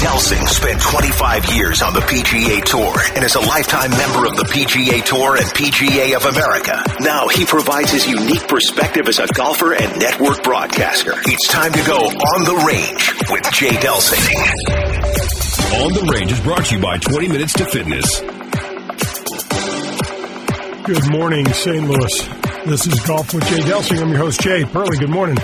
[0.00, 4.44] Delsing spent 25 years on the PGA Tour and is a lifetime member of the
[4.44, 6.82] PGA Tour and PGA of America.
[7.00, 11.12] Now he provides his unique perspective as a golfer and network broadcaster.
[11.26, 14.24] It's time to go on the range with Jay Delsing.
[15.84, 18.20] On the Range is brought to you by 20 Minutes to Fitness.
[20.84, 21.86] Good morning, St.
[21.86, 22.28] Louis.
[22.66, 24.00] This is Golf with Jay Delsing.
[24.00, 24.96] I'm your host, Jay Pearly.
[24.96, 25.36] Good morning.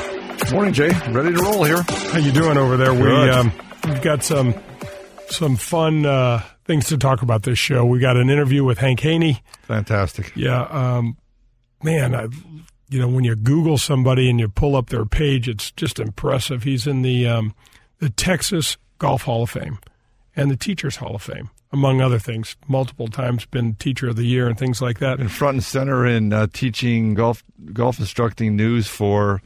[0.51, 0.89] Morning, Jay.
[1.11, 1.83] Ready to roll here.
[1.83, 2.95] How you doing over there?
[2.95, 3.53] We um,
[3.87, 4.55] we've got some
[5.29, 7.85] some fun uh, things to talk about this show.
[7.85, 9.43] We got an interview with Hank Haney.
[9.63, 10.33] Fantastic.
[10.37, 11.17] Yeah, um,
[11.83, 12.29] man, I,
[12.89, 16.63] you know when you Google somebody and you pull up their page, it's just impressive.
[16.63, 17.55] He's in the um,
[17.99, 19.79] the Texas Golf Hall of Fame
[20.35, 22.57] and the Teachers Hall of Fame, among other things.
[22.69, 25.21] Multiple times been Teacher of the Year and things like that.
[25.21, 29.43] In front and center in uh, teaching golf, golf instructing news for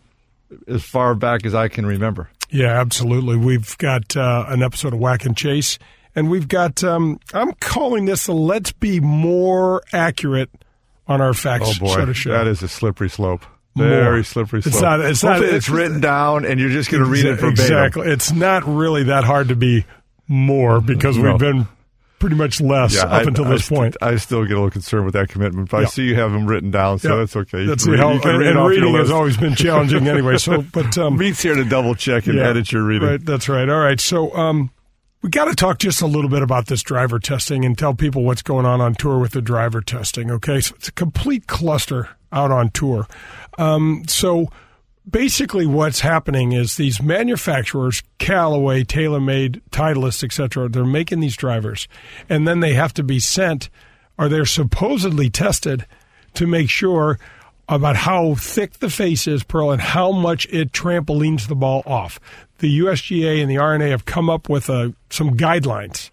[0.66, 2.30] as far back as I can remember.
[2.50, 3.36] Yeah, absolutely.
[3.36, 5.78] We've got uh, an episode of Whack and Chase,
[6.14, 6.82] and we've got.
[6.84, 10.50] Um, I'm calling this a "Let's Be More Accurate"
[11.06, 12.30] on our facts Oh boy, sort of show.
[12.32, 13.44] that is a slippery slope.
[13.74, 13.88] More.
[13.88, 14.74] Very slippery slope.
[14.74, 17.34] It's not- it's not- Hopefully it's written down, and you're just going to read it
[17.36, 17.50] verbatim.
[17.52, 18.08] exactly.
[18.08, 19.84] It's not really that hard to be
[20.26, 21.30] more because No.
[21.30, 21.68] we've been
[22.20, 23.96] pretty much less Yeah, up I- until I this st- point.
[24.00, 26.46] I still get a little concerned with that commitment, but I see you have them
[26.46, 27.16] written down, so Yeah.
[27.16, 27.62] that's okay.
[27.62, 30.36] You That's read- can and, and reading has always been challenging anyway.
[30.38, 32.48] So, but um, Meets here to double check and Yeah.
[32.50, 33.08] edit your reading.
[33.08, 33.68] Right, that's right.
[33.68, 33.98] All right.
[33.98, 34.70] So um,
[35.22, 38.22] we got to talk just a little bit about this driver testing and tell people
[38.22, 40.30] what's going on on tour with the driver testing.
[40.30, 43.06] Okay, so it's a complete cluster out on tour.
[43.58, 44.48] Um, so
[45.08, 51.88] basically, what's happening is these manufacturers, Callaway, TaylorMade, Titleist, etc., they're making these drivers,
[52.28, 53.70] and then they have to be sent,
[54.18, 55.86] or they're supposedly tested
[56.34, 57.18] to make sure
[57.68, 62.18] about how thick the face is, Pearl, and how much it trampolines the ball off.
[62.58, 66.10] The USGA and the R&A have come up with uh, some guidelines.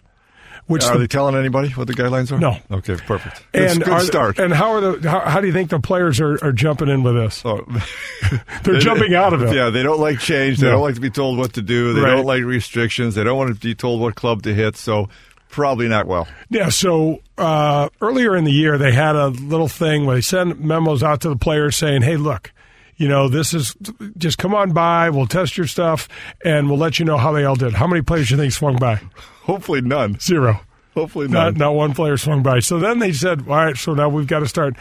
[0.68, 2.38] Which Are the- they telling anybody what the guidelines are?
[2.38, 2.56] No.
[2.70, 3.42] Okay, perfect.
[3.52, 4.38] That's and good are- start.
[4.38, 5.10] And how are the?
[5.10, 7.42] How, how do you think the players are, are jumping in with this?
[7.44, 7.64] Oh.
[8.30, 8.40] They're
[8.74, 9.54] They- jumping out of it.
[9.54, 10.58] Yeah, they don't like change.
[10.58, 10.72] They No.
[10.74, 11.94] don't like to be told what to do.
[11.94, 12.14] They Right.
[12.16, 13.14] don't like restrictions.
[13.16, 14.76] They don't want to be told what club to hit.
[14.76, 15.08] So
[15.48, 16.28] probably not well.
[16.50, 20.60] Yeah, so uh, earlier in the year, they had a little thing where they send
[20.60, 22.52] memos out to the players saying, hey, look,
[22.98, 23.74] you know, this is
[24.18, 26.08] just come on by, we'll test your stuff,
[26.44, 27.72] and we'll let you know how they all did.
[27.72, 29.00] How many players do you think swung by?
[29.44, 30.18] Hopefully none.
[30.20, 30.60] Zero.
[30.94, 31.54] Hopefully Not, none.
[31.58, 32.58] not one player swung by.
[32.58, 34.74] So then they said, all right, so now we've got to start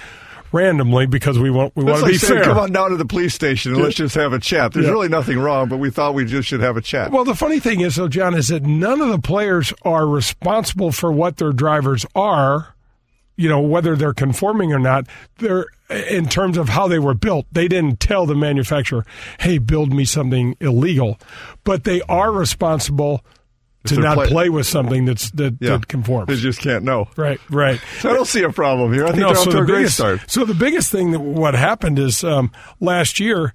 [0.52, 2.54] randomly because we want we That's want to like be saying, fair.
[2.54, 4.72] come on down to the police station and let's just have a chat.
[4.74, 4.92] There's Yeah.
[4.94, 7.12] really nothing wrong, but we thought we just should have a chat.
[7.12, 10.92] Well, the funny thing is, though, John, is that none of the players are responsible
[10.92, 12.74] for what their drivers are.
[13.36, 15.06] You know, whether they're conforming or not.
[15.38, 17.46] They're in terms of how they were built.
[17.52, 19.06] They didn't tell the manufacturer,
[19.40, 21.18] "Hey, build me something illegal,"
[21.64, 23.24] but they are responsible
[23.86, 26.28] to not play- play with something that's that, yeah, that conforms.
[26.28, 27.08] They just can't know.
[27.16, 27.80] right, right.
[28.00, 29.06] So I don't see a problem here.
[29.06, 30.22] I think No, they're off so to the a great biggest, start.
[30.30, 33.54] So the biggest thing that what happened is um, last year,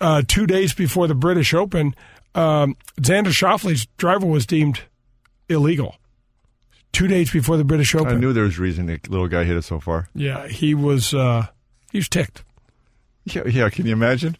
[0.00, 1.94] uh, two days before the British Open,
[2.34, 4.80] um, Xander Schauffele's driver was deemed
[5.50, 5.96] illegal.
[6.92, 9.56] Two days before the British Open, I knew there was reason the little guy hit
[9.56, 10.08] it so far.
[10.14, 11.46] yeah, he was uh,
[11.96, 12.44] he was ticked.
[13.24, 13.70] Yeah, yeah.
[13.70, 14.36] Can you imagine?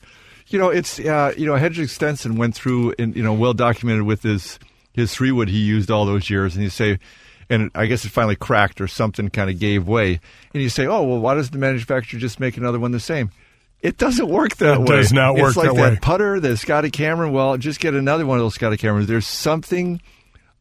[0.49, 4.03] You know, it's uh, you know, Henrik Stenson went through and you know, well documented
[4.03, 4.59] with his
[4.93, 6.99] his three wood he used all those years, and you say,
[7.49, 10.21] and I guess it finally cracked or something kind of gave way,
[10.53, 13.31] and you say, oh well, why does the manufacturer just make another one the same?
[13.81, 14.97] It doesn't work that It way.
[14.97, 15.99] does not work it's like that way.
[16.01, 17.33] putter, the Scotty Cameron.
[17.33, 19.07] Well, just get another one of those Scotty Camerons.
[19.07, 20.01] There's something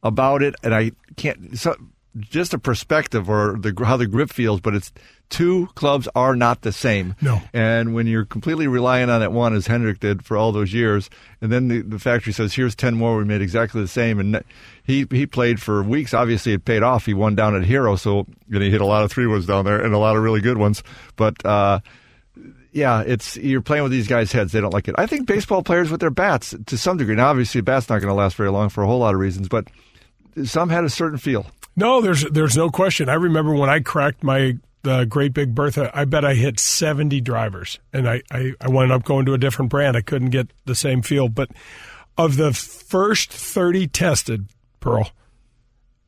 [0.04, 1.58] about it, and I can't.
[1.60, 1.76] So,
[2.18, 4.92] just a perspective or the how the grip feels, but it's
[5.30, 7.16] two clubs are not the same.
[7.22, 7.42] No.
[7.54, 11.10] And when you're completely relying on that one, as Henrik did for all those years,
[11.42, 14.44] and then the, the factory says, "Here's ten more we made exactly the same," and
[14.84, 16.14] he he played for weeks.
[16.14, 17.06] Obviously, it paid off.
[17.06, 19.66] He won down at Hero, so and he hit a lot of three ones down
[19.66, 20.84] there and a lot of really good ones.
[21.16, 21.80] But uh,
[22.72, 24.52] yeah, it's you're playing with these guys' heads.
[24.52, 24.96] They don't like it.
[24.98, 27.16] I think baseball players with their bats to some degree.
[27.16, 29.20] Now, obviously, a bat's not going to last very long for a whole lot of
[29.20, 29.68] reasons, but
[30.44, 31.46] some had a certain feel.
[31.76, 33.10] No, there's there's no question.
[33.10, 37.22] I remember when I cracked my uh, Great Big Bertha, I bet I hit 70
[37.22, 39.98] drivers, and I, I, I wound up going to a different brand.
[39.98, 41.28] I couldn't get the same feel.
[41.28, 41.50] But
[42.18, 44.48] of the first 30 tested,
[44.80, 45.10] Pearl,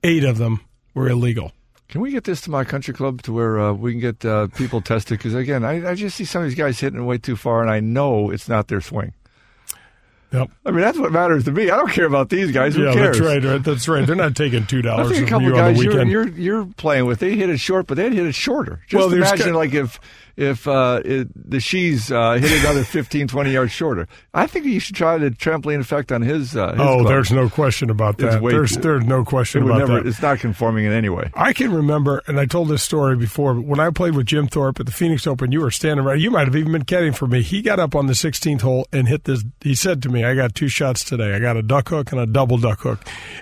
[0.04, 0.62] eight of them
[0.94, 1.52] were illegal.
[1.90, 4.48] Can we get this to my country club to where uh, we can get uh,
[4.48, 5.18] people tested?
[5.18, 7.62] Because again, I, I just see some of these guys hitting it way too far,
[7.62, 9.14] and I know it's not their swing.
[10.34, 10.52] Yep.
[10.66, 11.70] I mean, that's what matters to me.
[11.72, 12.76] I don't care about these guys.
[12.76, 13.18] Who yeah, cares?
[13.18, 13.64] that's right, right.
[13.64, 14.06] That's right.
[14.06, 17.06] They're not taking two dollars from couple you on the guys you're, you're you're playing
[17.06, 18.82] with, they hit it short, but they'd hit it shorter.
[18.88, 20.00] Just Well, imagine, got- like if
[20.38, 24.08] if uh, it, the she's uh, hit another 15, 20 yards shorter.
[24.36, 26.56] I think he should try the trampoline effect on his.
[26.56, 27.08] Uh, his oh, club.
[27.08, 28.42] there's no question about that.
[28.42, 30.06] way There's there's no question about never, that.
[30.06, 31.32] It's not conforming in any way.
[31.34, 34.48] I can remember, and I told this story before, but when I played with Jim
[34.48, 36.20] Thorpe at the Phoenix Open, you were standing right.
[36.20, 37.42] You might have even been caddying for me.
[37.42, 39.44] He got up on the 16th hole and hit this.
[39.62, 41.34] He said to me, I got two shots today.
[41.34, 43.00] I got a duck hook and a double duck hook.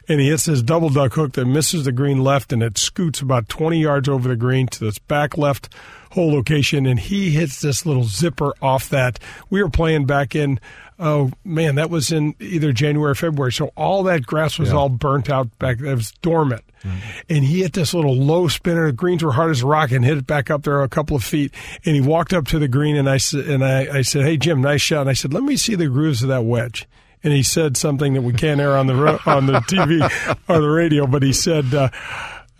[0.07, 3.19] And he hits this double duck hook that misses the green left, and it scoots
[3.19, 5.69] about 20 yards over the green to this back left
[6.15, 6.85] hole location.
[6.85, 9.19] And he hits this little zipper off that.
[9.49, 10.59] We were playing back in.
[10.97, 13.51] Oh man, that was in either January or February.
[13.51, 15.81] So all that grass was all burnt out back.
[15.81, 16.63] It was dormant,
[17.29, 18.85] and he hit this little low spinner.
[18.85, 21.17] The greens were hard as a rock, and hit it back up there a couple
[21.17, 21.53] of feet.
[21.83, 24.37] And he walked up to the green, and I said, and I, I said, "Hey
[24.37, 26.87] Jim, nice shot." And I said, "Let me see the grooves of that wedge."
[27.25, 29.99] And he said something that we can't air on the ro- on the TV
[30.47, 31.73] or the radio, but he said.
[31.73, 31.89] Uh,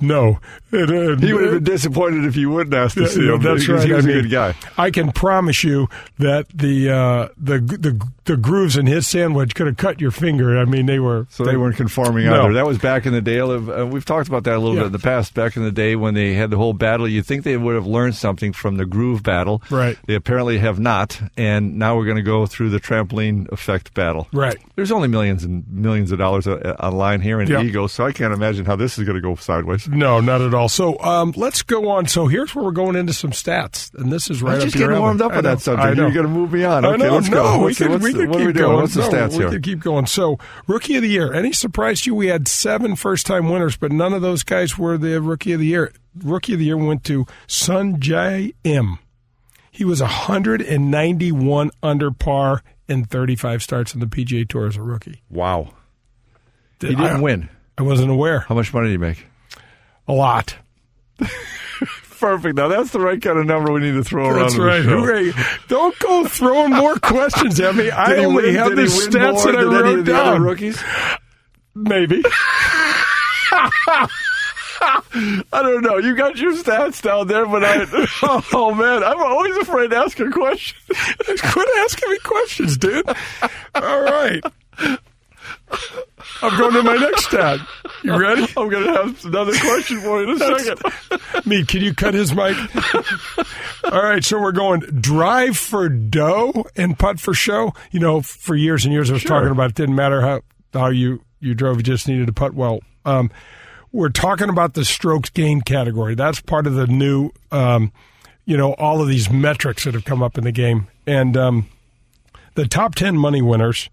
[0.01, 0.39] no,
[0.73, 0.77] uh,
[1.17, 3.41] He would have been disappointed if you wouldn't ask to see him.
[3.41, 3.85] that's right.
[3.87, 4.55] He was I a good guy.
[4.77, 5.87] I can promise you
[6.19, 10.11] that the uh, the the the grooves in his sand wedge could have cut your
[10.11, 10.57] finger.
[10.57, 12.43] I mean, they were So they weren't conforming No.
[12.45, 12.53] either.
[12.53, 13.69] That was back in the day of.
[13.69, 14.81] Uh, we've talked about that a little Yeah.
[14.81, 15.33] bit in the past.
[15.33, 17.85] Back in the day when they had the whole battle, you'd think they would have
[17.87, 19.61] learned something from the groove battle.
[19.69, 19.97] Right.
[20.07, 24.27] They apparently have not, and now we're going to go through the trampoline effect battle.
[24.33, 24.57] right.
[24.75, 27.61] There's only millions and millions of dollars uh, online here in Yeah.
[27.61, 29.87] Ego, so I can't imagine how this is going to go sideways.
[29.87, 30.67] No, not at all.
[30.67, 32.07] So um, let's go on.
[32.07, 34.75] So here's where we're going into some stats, and this is right I'm up just
[34.77, 35.95] getting warmed up on that subject.
[35.97, 36.83] You're going to move me on.
[36.83, 37.13] I Okay, know.
[37.15, 37.57] let's no, go.
[37.59, 38.65] we What's the- could, what's we the- what are we doing?
[38.65, 38.75] going.
[38.81, 39.49] What's the no, stats we here?
[39.49, 40.05] could keep going.
[40.05, 41.33] So, rookie of the year.
[41.33, 42.15] Any surprise to you?
[42.15, 45.65] We had seven first-time winners, but none of those guys were the rookie of the
[45.67, 45.91] year.
[46.23, 48.99] Rookie of the year went to Sun Jae M.
[49.71, 55.21] He was 191 under par in 35 starts in the PGA Tour as a rookie.
[55.29, 55.73] Wow.
[56.79, 57.49] He didn't I- win.
[57.77, 58.39] I wasn't aware.
[58.41, 59.25] How much money did he make?
[60.07, 60.55] A lot.
[62.25, 62.55] Perfect.
[62.57, 64.39] Now that's the right kind of number we need to throw around.
[64.39, 64.81] That's in the right.
[64.83, 65.31] Hooray.
[65.67, 67.91] Don't go throwing more questions at me.
[67.91, 70.41] I only win- have the stats that I wrote of the other down.
[70.43, 70.81] rookies?
[71.75, 72.23] Maybe.
[73.51, 74.07] I
[75.51, 75.97] don't know.
[75.97, 77.85] You got your stats down there, but I.
[78.53, 80.77] Oh man, I'm always afraid to ask a question.
[80.87, 83.07] Quit asking me questions, dude.
[83.75, 84.43] All right.
[86.41, 87.59] I'm going to my next stat.
[88.03, 88.43] You ready?
[88.57, 91.45] I'm going to have another question for you in a second.
[91.45, 92.57] Me, can you cut his mic?
[93.83, 97.73] All right, so we're going drive for dough and putt for show.
[97.91, 100.41] You know, for years and years I was talking about it didn't matter how
[100.73, 102.79] how you you drove, you just needed to putt well.
[103.05, 103.31] Um,
[103.91, 106.15] we're talking about the strokes gained category.
[106.15, 107.93] That's part of the new, um,
[108.45, 111.69] you know, all of these metrics that have come up in the game, and um,
[112.55, 113.89] the top ten money winners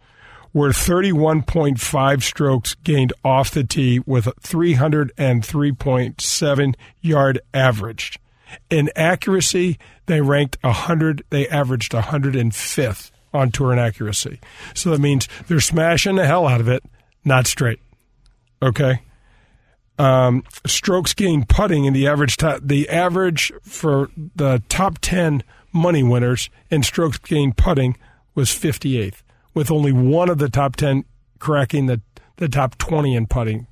[0.52, 8.18] were 31.5 strokes gained off the tee with a 303.7 yard average.
[8.68, 14.38] In accuracy, they ranked 100, they averaged 105th on tour in accuracy.
[14.74, 16.84] So that means they're smashing the hell out of it,
[17.24, 17.80] not straight.
[18.62, 19.00] Okay?
[19.98, 26.50] Um, strokes gained putting in the average the average for the top 10 money winners
[26.70, 27.96] in strokes gained putting
[28.34, 29.22] was 58th,
[29.54, 31.04] with only one of the top 10
[31.38, 32.00] cracking the,
[32.36, 33.66] the top 20 in putting.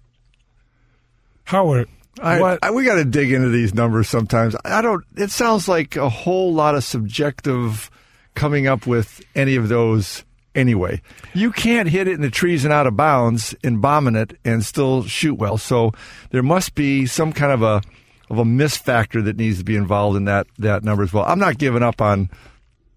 [1.44, 1.86] How are,
[2.22, 2.58] I.
[2.62, 4.54] I, we got to dig into these numbers sometimes.
[4.64, 5.04] I don't.
[5.16, 7.90] It sounds like a whole lot of subjective
[8.34, 10.24] coming up with any of those.
[10.52, 11.00] Anyway,
[11.32, 14.64] you can't hit it in the trees and out of bounds and bombing it and
[14.64, 15.56] still shoot well.
[15.56, 15.92] So
[16.30, 17.82] there must be some kind of a
[18.28, 21.24] of a miss factor that needs to be involved in that that number as well.
[21.24, 22.30] I'm not giving up on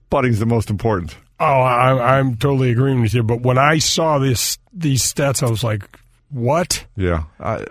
[0.10, 1.16] putting's the most important.
[1.44, 3.22] Oh, I, I'm totally agreeing with you.
[3.22, 7.24] But when I saw this these stats, I was like, "What?" Yeah.
[7.40, 7.66] I,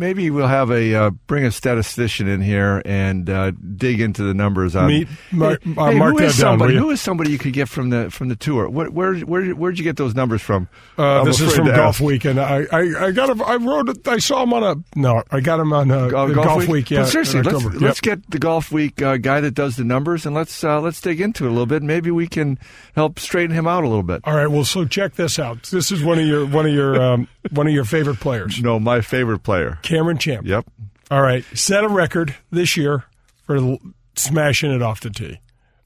[0.00, 4.34] maybe we'll have a uh, bring a statistician in here and uh, dig into the
[4.34, 4.88] numbers on.
[4.88, 6.74] Me- mark- hey, uh, hey, mark who is down, somebody?
[6.74, 6.80] you?
[6.80, 8.68] Who is somebody you could get from the from the tour?
[8.68, 10.68] What, where where where'd you get those numbers from?
[10.98, 12.00] Uh, this is from Golf ask.
[12.00, 13.42] Week, and I, I, I got him.
[13.42, 14.08] I wrote it.
[14.08, 15.22] I saw him on a no.
[15.30, 16.90] I got him on a, Uh, the Golf, Week.
[16.90, 17.78] Yeah, But seriously, let's October.
[17.78, 21.00] let's get the Golf Week uh, guy that does the numbers and let's uh, let's
[21.00, 21.82] dig into it a little bit.
[21.82, 22.58] Maybe we can
[22.94, 24.22] help straighten him out a little bit.
[24.24, 24.46] All right.
[24.48, 25.64] Well, so check this out.
[25.64, 28.78] This is one of your one of your um, one of your favorite players, No,
[28.80, 29.78] my favorite player.
[29.90, 30.46] Cameron Champ.
[30.46, 30.70] Yep.
[31.10, 31.44] All right.
[31.52, 33.04] Set a record this year
[33.42, 33.76] for
[34.14, 35.40] smashing it off the tee.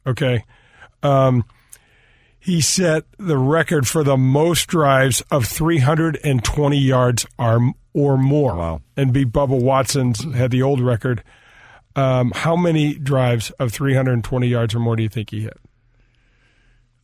[0.06, 0.44] Okay.
[1.02, 1.44] Um,
[2.38, 8.54] he set the record for the most drives of 320 yards or, or more.
[8.54, 8.82] Wow.
[8.94, 11.24] And beat Bubba Watson's had the old record.
[11.96, 15.58] Um, how many drives of 320 yards or more do you think he hit?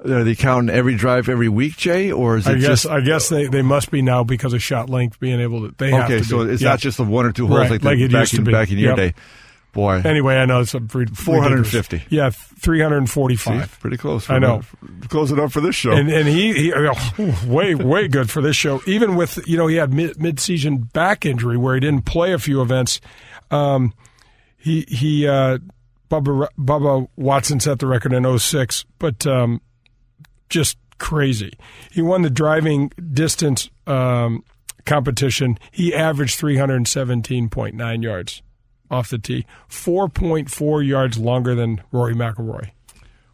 [0.05, 3.01] Are they counting every drive every week, Jay, or is it I guess just I
[3.01, 5.75] guess they, they must be now because of shot length being able to.
[5.77, 6.19] They have okay?
[6.21, 6.53] to So be.
[6.53, 6.71] it's Yeah.
[6.71, 8.45] not just the one or two holes Right, like, like it back used to in
[8.45, 8.53] be.
[8.53, 8.97] back in your Yep.
[8.97, 9.15] day.
[9.73, 10.03] Boy.
[10.05, 11.99] Anyway, I know it's a pretty- 450.
[11.99, 12.13] ridiculous.
[12.13, 14.29] Yeah, three hundred and See, pretty close.
[14.29, 14.63] I know.
[15.09, 15.93] Close enough for this show.
[15.93, 18.81] And and he, he oh, way way good for this show.
[18.87, 22.33] Even with you know he had mid mid season back injury where he didn't play
[22.33, 23.01] a few events.
[23.53, 23.93] Um,
[24.57, 25.59] he he uh,
[26.11, 29.61] Bubba Bubba Watson set the record in 06, but um,
[30.51, 31.55] just crazy.
[31.91, 34.45] He won the driving distance um,
[34.85, 35.59] competition.
[35.71, 38.43] He averaged 317.9 yards
[38.91, 42.71] off the tee, 4.4 yards longer than Rory McIlroy.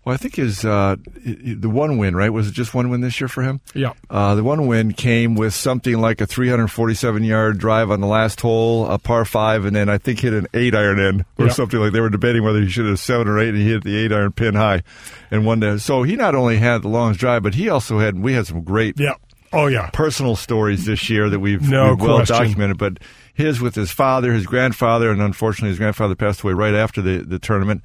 [0.06, 0.94] Well, I think his uh,
[1.25, 2.32] the one win, right?
[2.32, 3.60] Was it just one win this year for him?
[3.75, 3.92] Yeah.
[4.08, 8.40] Uh, the one win came with something like a 347 yard drive on the last
[8.40, 11.52] hole, a par five, and then I think hit an eight iron in or Yeah.
[11.52, 11.92] something like.
[11.92, 14.12] They were debating whether he should have seven or eight, and he hit the eight
[14.12, 14.84] iron pin high,
[15.32, 15.80] and won that.
[15.80, 18.16] So he not only had the longest drive, but he also had.
[18.22, 19.14] We had some great Yeah.
[19.52, 19.90] Oh yeah.
[19.92, 22.36] personal stories this year that we've, No we've well question.
[22.36, 22.78] documented.
[22.78, 22.98] But
[23.34, 27.18] his with his father, his grandfather, and unfortunately his grandfather passed away right after the
[27.26, 27.82] the tournament.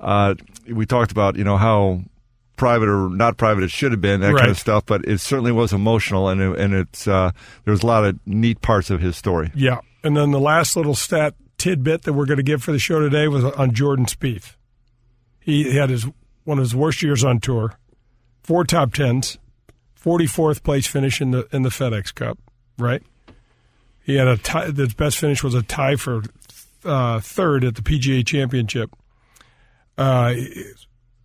[0.00, 0.34] Uh,
[0.68, 2.02] we talked about you know how
[2.56, 5.52] private or not private it should have been that kind of stuff, but it certainly
[5.52, 7.32] was emotional, and it, and it's uh,
[7.64, 9.50] there's a lot of neat parts of his story.
[9.54, 9.80] Yeah.
[10.02, 13.00] And then the last little stat tidbit that we're going to give for the show
[13.00, 14.56] today was on Jordan Spieth.
[15.40, 16.06] He had his
[16.44, 17.76] one of his worst years on tour,
[18.42, 19.38] four top tens,
[19.94, 22.38] forty fourth place finish in the in the FedEx Cup.
[22.78, 23.02] Right.
[24.02, 24.70] He had a tie.
[24.70, 26.22] His best finish was a tie for
[26.84, 28.90] uh, third at the PGA Championship.
[29.96, 30.34] Uh,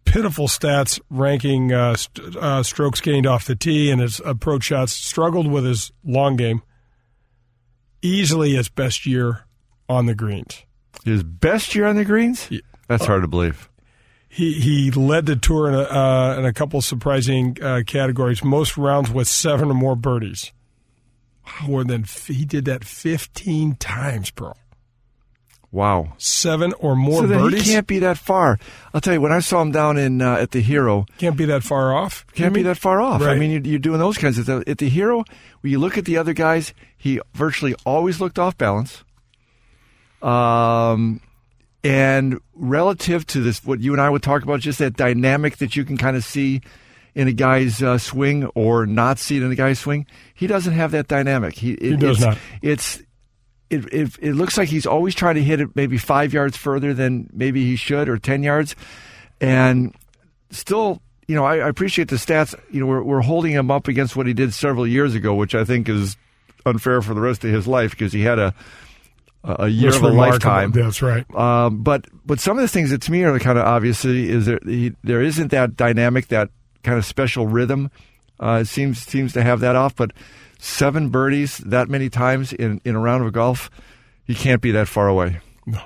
[0.05, 4.93] pitiful stats ranking uh, st- uh, strokes gained off the tee and his approach shots.
[4.93, 6.61] Struggled with his long game
[8.01, 9.45] easily his best year
[9.87, 10.63] on the greens.
[11.03, 12.49] His best year on the greens?
[12.87, 13.69] That's hard to believe.
[14.27, 18.43] He he led the tour in a, uh, in a couple surprising uh, categories.
[18.43, 20.51] Most rounds with seven or more birdies.
[21.67, 24.53] More than f- he did that fifteen times, bro.
[25.71, 26.13] Wow.
[26.17, 28.57] Seven or more so birdies he can't be that far.
[28.93, 31.45] I'll tell you, when I saw him down in uh, at the Hero, Can't be
[31.45, 32.25] that far off.
[32.33, 33.21] Can't be that far off.
[33.21, 34.63] I mean, you're, you're doing those kinds of things.
[34.65, 35.23] At the hero,
[35.61, 39.03] when you look at the other guys, he virtually always looked off balance.
[40.23, 41.21] Um,
[41.83, 45.75] and relative to this, what you and I would talk about, just that dynamic that
[45.75, 46.61] you can kind of see
[47.15, 50.73] in a guy's uh, swing or not see it in a guy's swing, he doesn't
[50.73, 51.55] have that dynamic.
[51.55, 52.37] He, it, He does it's, not.
[52.61, 53.01] It's
[53.69, 56.93] it, it, it looks like he's always trying to hit it maybe five yards further
[56.93, 58.75] than maybe he should or 10 yards.
[59.39, 59.95] And
[60.49, 62.55] still, you know, I, I appreciate the stats.
[62.71, 65.53] You know, we're, we're holding him up against what he did several years ago, which
[65.53, 66.17] I think is
[66.65, 68.53] unfair for the rest of his life because he had a
[69.43, 70.71] a year That's of a lifetime.
[70.71, 71.25] That's right.
[71.33, 74.45] Um, but but some of the things that to me are kind of obviously is
[74.45, 76.49] there he, there isn't that dynamic that
[76.83, 77.89] kind of special rhythm.
[78.39, 80.11] Uh, it seems seems to have that off, but
[80.59, 83.69] seven birdies that many times in, in a round of golf,
[84.25, 85.39] he can't be that far away.
[85.65, 85.81] No,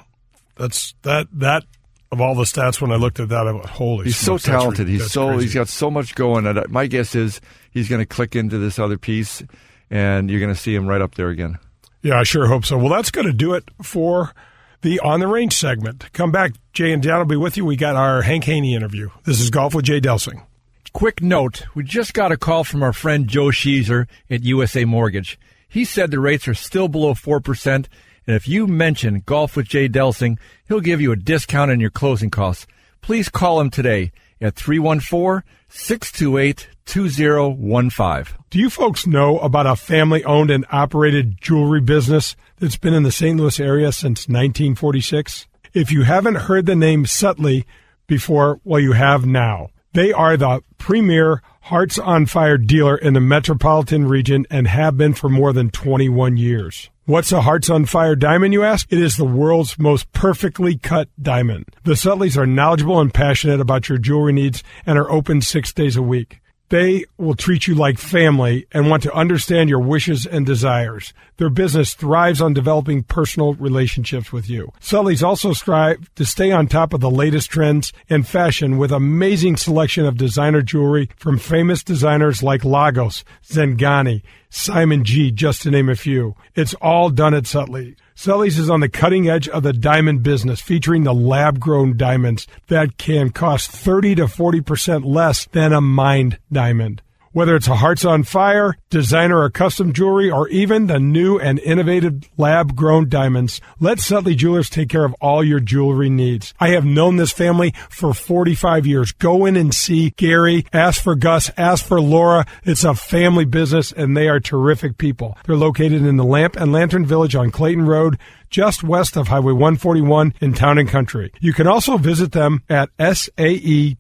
[0.56, 1.64] That's that that
[2.12, 2.82] of all the stats.
[2.82, 4.86] When I looked at that, I went, "Holy!" He's so smokes, that's talented.
[4.88, 5.44] re- He's that's so crazy.
[5.46, 6.46] he's got so much going.
[6.46, 7.40] And uh, my guess is
[7.72, 9.42] he's going to click into this other piece,
[9.90, 11.58] and you're going to see him right up there again.
[12.02, 12.78] Yeah, I sure hope so.
[12.78, 14.34] Well, that's going to do it for
[14.82, 16.12] the On the Range segment.
[16.14, 16.52] Come back.
[16.74, 17.64] Jay and Dan will be with you.
[17.66, 19.10] We got our Hank Haney interview.
[19.24, 20.46] This is Golf with Jay Delsing.
[20.94, 25.40] Quick note we just got a call from our friend Joe Sheezer at USA Mortgage.
[25.68, 27.88] He said the rates are still below 4%, and
[28.28, 32.30] if you mention Golf with Jay Delsing, he'll give you a discount on your closing
[32.30, 32.68] costs.
[33.02, 38.38] Please call him today at 314 628 2015.
[38.52, 43.02] Do you folks know about a family owned and operated jewelry business that's been in
[43.02, 43.36] the St.
[43.36, 45.48] Louis area since 1946?
[45.74, 47.66] If you haven't heard the name Saettele
[48.06, 49.72] before, well, you have now.
[49.94, 55.14] They are the premier Hearts on Fire dealer in the metropolitan region and have been
[55.14, 56.90] for more than 21 years.
[57.06, 58.92] What's a Hearts on Fire diamond, you ask?
[58.92, 61.66] It is the world's most perfectly cut diamond.
[61.84, 65.96] The Saetteles are knowledgeable and passionate about your jewelry needs and are open six days
[65.96, 66.42] a week.
[66.74, 71.14] They will treat you like family and want to understand your wishes and desires.
[71.38, 74.72] Their business thrives on developing personal relationships with you.
[74.82, 79.56] Saettele's also strive to stay on top of the latest trends and fashion with amazing
[79.56, 85.90] selection of designer jewelry from famous designers like Lagos, Zeghani, Simon G, just to name
[85.90, 86.36] a few.
[86.56, 87.96] It's all done at Saettele.
[88.24, 92.48] Saettele's is on the cutting edge of the diamond business, featuring the lab grown diamonds
[92.68, 97.02] that can cost 30 to 40% less than a mined diamond.
[97.34, 101.58] Whether it's a Hearts on Fire, designer or custom jewelry, or even the new and
[101.58, 106.54] innovative lab grown diamonds, let Saettele Jewelers take care of all your jewelry needs.
[106.60, 109.12] I have known this family for 45 years.
[109.14, 112.46] Go in and see Gary, ask for Gus, ask for Laura.
[112.66, 115.36] It's a family business and they are terrific people.
[115.48, 118.20] They're located in the Lamp and Lantern Village on Clayton Road
[118.52, 121.32] just west of Highway 141 in Town and Country.
[121.40, 123.98] You can also visit them at S-A-E-T-T-E-L-E.com.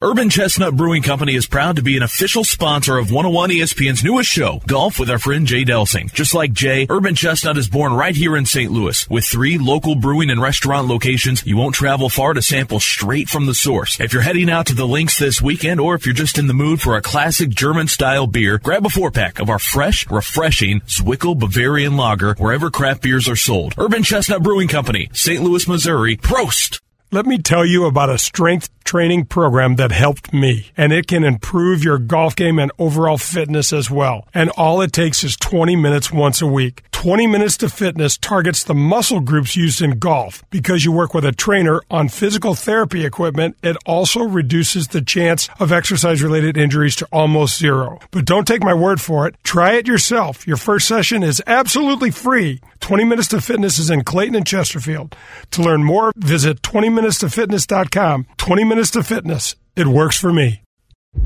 [0.00, 4.30] Urban Chestnut Brewing Company is proud to be an official sponsor of 101 ESPN's newest
[4.30, 6.12] show, Golf with our friend Jay Delsing.
[6.12, 8.70] Just like Jay, Urban Chestnut is born right here in St.
[8.70, 9.10] Louis.
[9.10, 13.46] With three local brewing and restaurant locations, you won't travel far to sample straight from
[13.46, 13.98] the source.
[13.98, 16.54] If you're heading out to the links this weekend, or if you're just in the
[16.54, 20.80] mood for a classic German style beer, grab a four pack of our fresh, refreshing
[20.82, 23.74] Zwickel Bavarian Lager wherever craft beers are sold.
[23.76, 25.42] Urban Chestnut Brewing Company, St.
[25.42, 26.16] Louis, Missouri.
[26.16, 26.78] Prost!
[27.10, 31.24] Let me tell you about a strength training program that helped me, and it can
[31.24, 34.28] improve your golf game and overall fitness as well.
[34.34, 36.84] And all it takes is 20 minutes once a week.
[36.98, 40.42] 20 Minutes to Fitness targets the muscle groups used in golf.
[40.50, 45.48] Because you work with a trainer on physical therapy equipment, it also reduces the chance
[45.60, 48.00] of exercise related injuries to almost zero.
[48.10, 49.36] But don't take my word for it.
[49.44, 50.44] Try it yourself.
[50.44, 52.60] Your first session is absolutely free.
[52.80, 55.14] 20 Minutes to Fitness is in Clayton and Chesterfield.
[55.52, 58.26] To learn more, visit 20minutestofitness.com.
[58.38, 59.54] 20 Minutes to Fitness.
[59.76, 60.62] It works for me.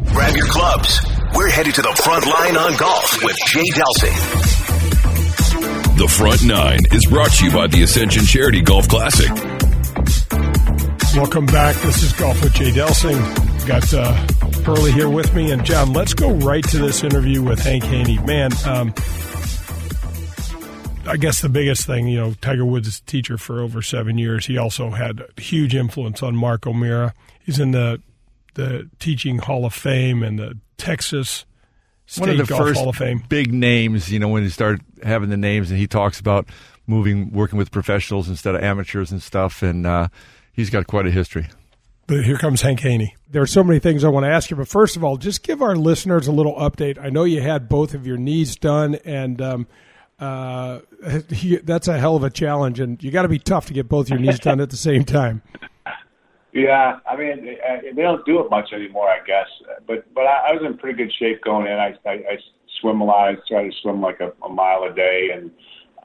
[0.05, 1.01] Grab your clubs.
[1.35, 4.82] We're headed to the front nine on golf with Jay Delsing.
[6.03, 9.31] The Front Nine is brought to you by the Ascension Charity Golf Classic.
[11.15, 11.77] Welcome back.
[11.77, 13.17] This is Golf with Jay Delsing.
[13.69, 15.53] Got uh, Pearly here with me.
[15.53, 18.19] And John, let's go right to this interview with Hank Haney.
[18.19, 18.93] Man, um,
[21.07, 24.47] I guess the biggest thing, you know, Tiger Woods' teacher for over seven years.
[24.47, 27.15] He also had a huge influence on Mark O'Meara.
[27.45, 28.03] He's in the
[28.55, 31.45] the teaching Hall of Fame and the Texas
[32.07, 33.23] State One of the Golf first Hall of Fame.
[33.29, 36.49] big names, you know, when he started having the names, and he talks about
[36.87, 40.09] moving, working with professionals instead of amateurs and stuff, and uh,
[40.53, 41.49] he's got quite a history.
[42.07, 43.15] But here comes Hank Haney.
[43.31, 45.43] There are so many things I want to ask you, but first of all, just
[45.43, 46.99] give our listeners a little update.
[46.99, 49.67] I know you had both of your knees done, and um,
[50.19, 50.81] uh,
[51.31, 53.89] he, that's a hell of a challenge, and you got to be tough to get
[53.89, 55.43] both your knees done at the same time.
[56.53, 59.49] Yeah, I mean uh, they don't do it much anymore, I guess.
[59.87, 61.79] But but I, I was in pretty good shape going in.
[61.79, 62.39] I I, I
[62.81, 63.29] swim a lot.
[63.29, 65.51] I try to swim like a, a mile a day and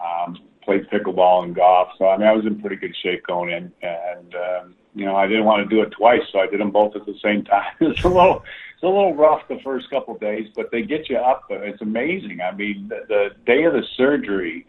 [0.01, 1.89] um, played pickleball and golf.
[1.97, 5.17] So I mean I was in pretty good shape going in, and um, you know
[5.17, 7.43] I didn't want to do it twice, so I did them both at the same
[7.45, 7.73] time.
[7.81, 11.09] it's a little it's a little rough the first couple of days, but they get
[11.09, 11.43] you up.
[11.49, 12.39] It's amazing.
[12.39, 14.65] I mean the, the day of the surgery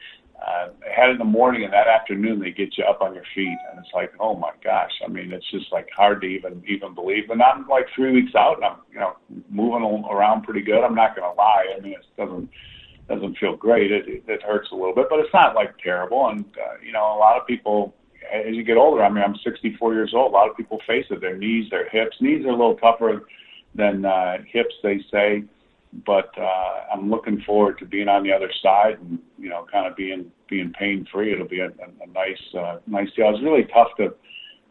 [0.47, 3.57] uh, had in the morning and that afternoon they get you up on your feet
[3.71, 4.93] and it's like oh my gosh.
[5.05, 7.29] I mean it's just like hard to even even believe.
[7.29, 9.17] But i'm like three weeks out and i'm you know
[9.51, 10.85] moving around pretty good.
[10.85, 11.67] I'm not going to lie.
[11.77, 12.49] I mean it doesn't
[13.09, 13.91] doesn't feel great.
[13.91, 16.29] It, it it hurts a little bit but it's not like terrible.
[16.29, 17.95] And uh, you know a lot of people
[18.33, 21.07] as you get older i mean i'm 64 years old a lot of people face
[21.11, 21.21] it.
[21.21, 23.27] Their knees their hips knees are a little tougher
[23.75, 25.45] than uh hips they say
[26.07, 29.87] but uh, I'm looking forward to being on the other side and you know kind
[29.87, 31.33] of being being pain free.
[31.33, 33.29] It'll be a, a, a nice uh, nice deal.
[33.29, 34.15] It was really tough to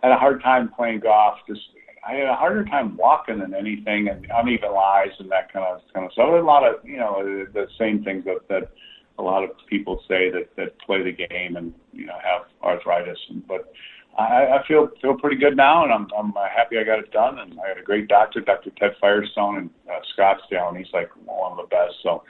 [0.03, 1.39] had a hard time playing golf.
[1.47, 1.61] Just
[2.07, 5.81] I had a harder time walking than anything, and uneven lies and that kind of
[5.93, 6.29] kind of stuff.
[6.29, 8.71] A lot of you know the, the same things that that
[9.19, 13.17] a lot of people say that that play the game and you know have arthritis.
[13.29, 13.73] And, but
[14.17, 17.11] I, I feel feel pretty good now, and I'm I'm uh, happy I got it
[17.11, 17.39] done.
[17.39, 18.71] And I had a great doctor, Dr.
[18.71, 21.93] Ted Firestone in uh, Scottsdale, and he's like one of the best.
[22.01, 22.23] So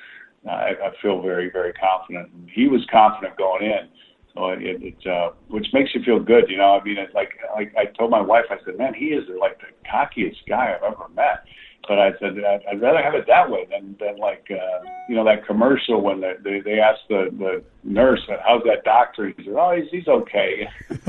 [0.45, 2.31] uh, I, I feel very very confident.
[2.33, 3.87] And he was confident going in,
[4.35, 6.49] so it, it uh, which makes you feel good.
[6.49, 9.07] You know, I mean, it's like like I told my wife, I said, man, he
[9.07, 11.45] is like the cockiest guy I've ever met.
[11.87, 15.15] But I said I'd, I'd rather have it that way than than like uh, you
[15.15, 19.43] know that commercial when they they, they ask the the nurse how's that doctor he
[19.43, 20.67] says oh he's he's okay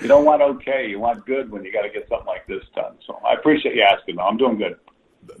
[0.00, 2.62] you don't want okay you want good when you got to get something like this
[2.76, 4.76] done so I appreciate you asking though I'm doing good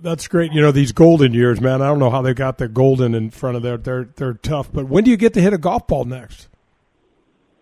[0.00, 0.52] That's great.
[0.52, 1.80] You know these golden years, man.
[1.80, 3.76] I don't know how they got the golden in front of there.
[3.76, 4.72] They're they're tough.
[4.72, 6.48] But when do you get to hit a golf ball next?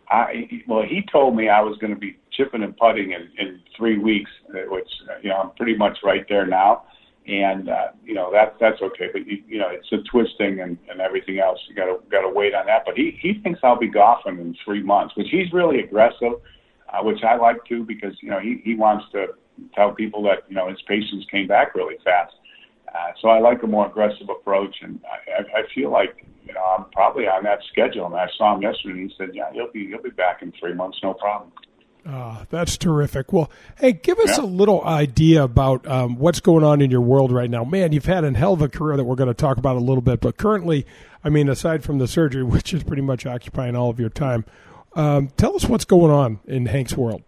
[0.08, 3.60] I well, he told me I was going to be chipping and putting in, in
[3.76, 6.84] three weeks, uh, which uh, you know I'm pretty much right there now,
[7.26, 9.08] and uh, you know that that's okay.
[9.12, 11.58] But you, you know it's a twisting and, and everything else.
[11.68, 12.82] You got to got to wait on that.
[12.84, 16.32] But he he thinks I'll be golfing in three months, which he's really aggressive,
[16.92, 19.28] uh, which I like too because you know he he wants to
[19.74, 22.34] tell people that you know his patients came back really fast.
[22.94, 26.54] Uh, so I like a more aggressive approach, and I, I, I feel like you
[26.54, 28.06] know I'm probably on that schedule.
[28.06, 30.52] And I saw him yesterday, and he said, "Yeah, you'll be you'll be back in
[30.60, 31.52] three months, no problem."
[32.06, 33.32] Uh, that's terrific.
[33.32, 34.44] Well, hey, give us yeah.
[34.44, 37.64] a little idea about um, what's going on in your world right now.
[37.64, 39.80] Man, you've had a hell of a career that we're going to talk about a
[39.80, 40.86] little bit, but currently,
[41.22, 44.44] I mean, aside from the surgery, which is pretty much occupying all of your time,
[44.94, 47.22] um, tell us what's going on in Hank's world.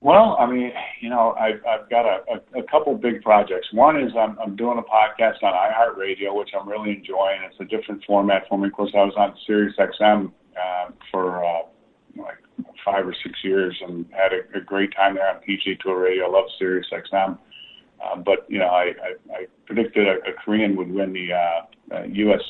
[0.00, 3.68] Well, I mean, you know, I've, I've got a, a, a couple big projects.
[3.72, 7.40] One is I'm, I'm doing a podcast on iHeartRadio, which I'm really enjoying.
[7.42, 8.66] It's a different format for me.
[8.66, 10.30] Of course, I was on Sirius XM
[10.60, 11.60] uh, for uh,
[12.16, 12.36] like
[12.84, 16.26] five or six years and had a, a great time there on PGA Tour Radio.
[16.26, 17.38] I love Sirius XM.
[18.04, 21.96] Um, but you know, I, I, I predicted a, a Korean would win the uh,
[21.96, 22.40] uh, U.S.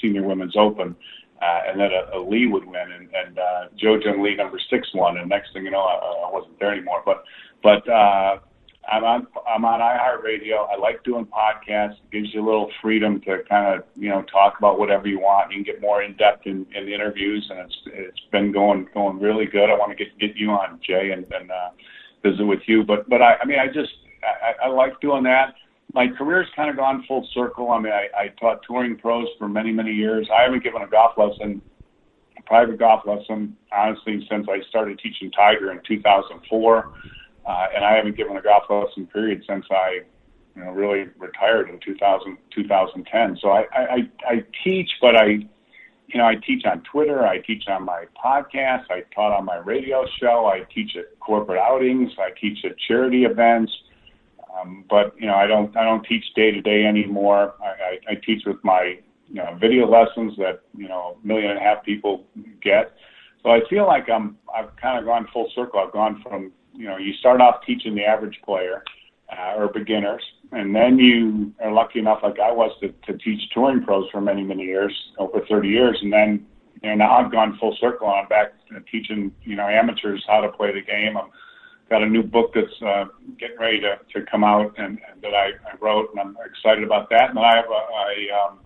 [0.00, 0.94] Senior Women's Open,
[1.42, 4.88] uh, and that a, a Lee would win, and, and uh, Jeongeun Lee number six
[4.94, 7.02] won, and next thing you know, I, I wasn't there anymore.
[7.04, 7.24] But
[7.62, 8.38] but uh,
[8.90, 10.68] I'm on I'm on iHeartRadio.
[10.70, 11.92] I like doing podcasts.
[11.92, 15.18] It gives you a little freedom to kind of you know talk about whatever you
[15.18, 15.50] want.
[15.50, 18.88] You can get more in depth in, in the interviews, and it's it's been going
[18.92, 19.70] going really good.
[19.70, 21.70] I want to get get you on Jay and, and uh,
[22.22, 22.84] visit with you.
[22.84, 23.92] But but I I mean I just
[24.22, 25.54] I, I like doing that.
[25.92, 27.70] My career's kind of gone full circle.
[27.70, 30.28] I mean I, I taught touring pros for many many years.
[30.36, 31.62] I haven't given a golf lesson,
[32.36, 36.92] a private golf lesson, honestly since I started teaching Tiger in 2004
[37.46, 40.00] uh, and I haven't given a golf lesson period since I,
[40.56, 43.38] you know, really retired in 2000, 2010.
[43.40, 47.64] So I, I, I teach, but I, you know, I teach on Twitter, I teach
[47.68, 52.30] on my podcast, I taught on my radio show, I teach at corporate outings, I
[52.40, 53.72] teach at charity events.
[54.54, 57.54] Um, but you know, I don't, I don't teach day to day anymore.
[57.60, 61.50] I, I, I teach with my, you know, video lessons that you know, a million
[61.50, 62.24] and a half people
[62.62, 62.92] get.
[63.42, 65.80] So I feel like I'm, I've kind of gone full circle.
[65.80, 68.82] I've gone from you know, you start off teaching the average player
[69.30, 73.40] uh, or beginners, and then you are lucky enough, like I was, to, to teach
[73.52, 76.46] touring pros for many, many years, over 30 years, and then
[76.82, 78.08] you know now I've gone full circle.
[78.08, 78.52] I'm back
[78.90, 81.16] teaching you know amateurs how to play the game.
[81.16, 81.30] I'm
[81.90, 83.04] got a new book that's uh,
[83.38, 86.82] getting ready to, to come out and, and that I, I wrote, and I'm excited
[86.82, 87.30] about that.
[87.30, 88.60] And I have a, um,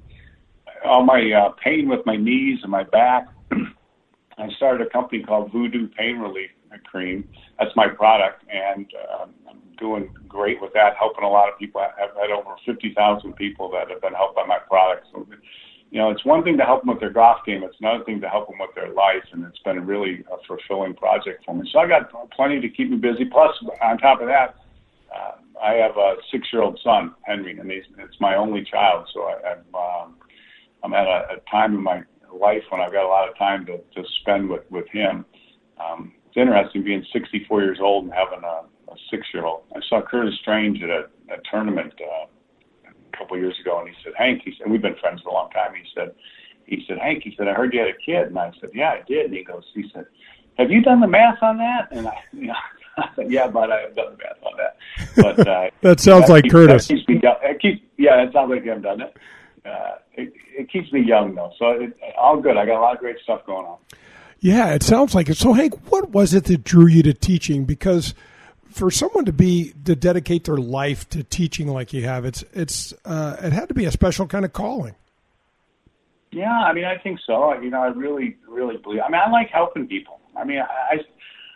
[0.85, 3.29] all my uh, pain with my knees and my back.
[4.39, 7.29] I started a company called Voodoo Pain Relief Cream
[7.59, 11.81] that's my product, and um, I'm doing great with that, helping a lot of people.
[11.81, 15.07] I've had over 50,000 people that have been helped by my product.
[15.13, 15.27] So,
[15.91, 17.65] you know, it's one thing to help them with their golf game.
[17.65, 20.37] It's another thing to help them with their life, and it's been a really a
[20.47, 21.69] fulfilling project for me.
[21.73, 23.25] So I got plenty to keep me busy.
[23.25, 23.51] Plus,
[23.83, 24.55] on top of that,
[25.13, 29.09] uh, I have a six-year-old son, Henry, and he's, it's my only child.
[29.13, 30.15] So I, I'm um,
[30.85, 32.03] I'm at a, a time in my
[32.33, 35.25] life when I've got a lot of time to, to spend with with him.
[35.81, 39.63] Um, it's interesting being 64 years old and having a, a six-year-old.
[39.75, 42.27] I saw Curtis Strange at a, a tournament uh,
[42.87, 45.33] a couple years ago, and he said, "Hank," he said, "We've been friends for a
[45.33, 46.15] long time." He said,
[46.67, 48.91] "He said, Hank," he said, "I heard you had a kid," and I said, "Yeah,
[48.91, 50.05] I did." And he goes, he said,
[50.59, 52.55] "Have you done the math on that?" And I, you know,
[53.27, 54.77] "Yeah, but I have done the math on that."
[55.17, 56.89] But uh, that sounds that like keeps, Curtis.
[56.89, 59.17] That keeps me, it keeps, yeah, it sounds like him, doesn't it?
[59.65, 62.59] Uh, it, it keeps me young though, so it, all good.
[62.59, 63.79] I got a lot of great stuff going on.
[64.41, 65.37] Yeah, it sounds like it.
[65.37, 67.65] So, Hank, what was it that drew you to teaching?
[67.65, 68.15] Because
[68.71, 72.95] for someone to be to dedicate their life to teaching like you have, it's it's
[73.05, 74.95] uh, it had to be a special kind of calling.
[76.31, 77.55] Yeah, I mean, I think so.
[77.61, 79.01] You know, I really, really believe.
[79.05, 80.21] I mean, I like helping people.
[80.37, 80.99] I mean, I,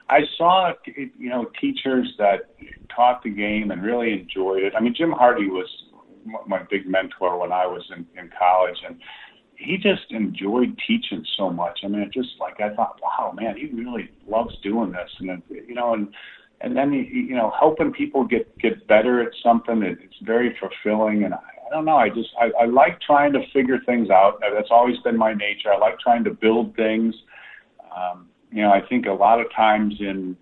[0.09, 2.51] I saw, you know, teachers that
[2.95, 4.73] taught the game and really enjoyed it.
[4.77, 5.69] I mean, Jim Hardy was
[6.47, 8.99] my big mentor when I was in, in college, and
[9.65, 11.81] he just enjoyed teaching so much.
[11.85, 15.31] I mean, it just like I thought, wow, man, he really loves doing this, and
[15.31, 16.09] it, you know, and
[16.61, 19.83] and then you know, helping people get get better at something.
[19.83, 21.97] It, it's very fulfilling, and I, I don't know.
[21.97, 24.41] I just I, I like trying to figure things out.
[24.41, 25.73] That's always been my nature.
[25.73, 27.15] I like trying to build things.
[27.95, 30.37] Um, you know, I think a lot of times in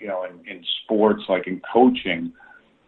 [0.00, 2.32] you know in, in sports, like in coaching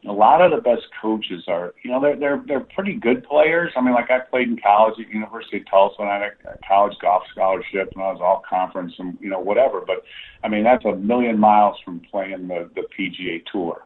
[0.09, 3.73] a lot of the best coaches are, you know, they're they're they're pretty good players.
[3.77, 6.59] I mean, like I played in college at University of Tulsa, and I had a
[6.67, 9.83] college golf scholarship, and I was all conference, and you know, whatever.
[9.87, 10.05] But
[10.45, 13.83] I mean, that's a million miles from playing the the PGA Tour.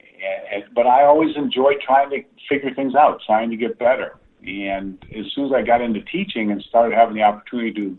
[0.00, 4.16] And, and, but I always enjoy trying to figure things out, trying to get better.
[4.46, 7.98] And as soon as I got into teaching and started having the opportunity to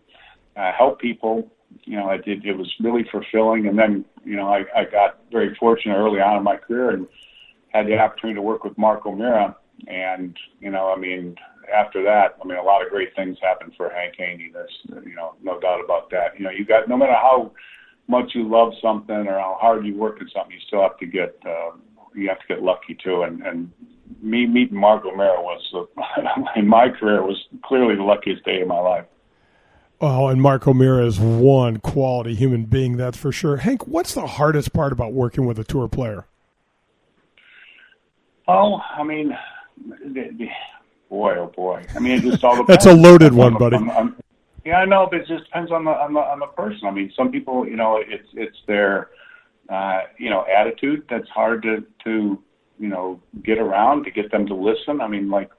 [0.57, 1.51] uh, help people,
[1.85, 3.67] you know, it, it, it was really fulfilling.
[3.67, 7.07] And then, you know, I, I got very fortunate early on in my career and
[7.73, 9.55] had the opportunity to work with Mark O'Meara,
[9.87, 11.35] and you know, I mean,
[11.73, 14.51] after that, I mean, a lot of great things happened for Hank Haney.
[14.53, 16.37] There's, you know, no doubt about that.
[16.37, 17.51] You know, you got no matter how
[18.07, 21.05] much you love something or how hard you work at something, you still have to
[21.05, 21.71] get uh,
[22.13, 23.23] you have to get lucky too.
[23.23, 23.71] And and
[24.21, 28.67] me meeting Mark O'Meara was uh, in my career was clearly the luckiest day of
[28.67, 29.05] my life.
[30.03, 33.57] Oh, and Mark O'Meara is one quality human being, that's for sure.
[33.57, 36.25] Hank, what's the hardest part about working with a tour player?
[38.51, 39.37] Oh, I mean,
[39.87, 40.47] the, the,
[41.09, 41.85] boy, oh boy.
[41.95, 42.83] I mean, it just all depends.
[42.83, 43.77] that's a loaded one, buddy.
[43.77, 44.15] I'm, I'm,
[44.65, 46.81] yeah, I know, but it just depends on the, on the on the person.
[46.85, 49.09] I mean, some people, you know, it's it's their
[49.69, 52.41] uh, you know attitude that's hard to to
[52.77, 55.01] you know get around to get them to listen.
[55.01, 55.49] I mean, like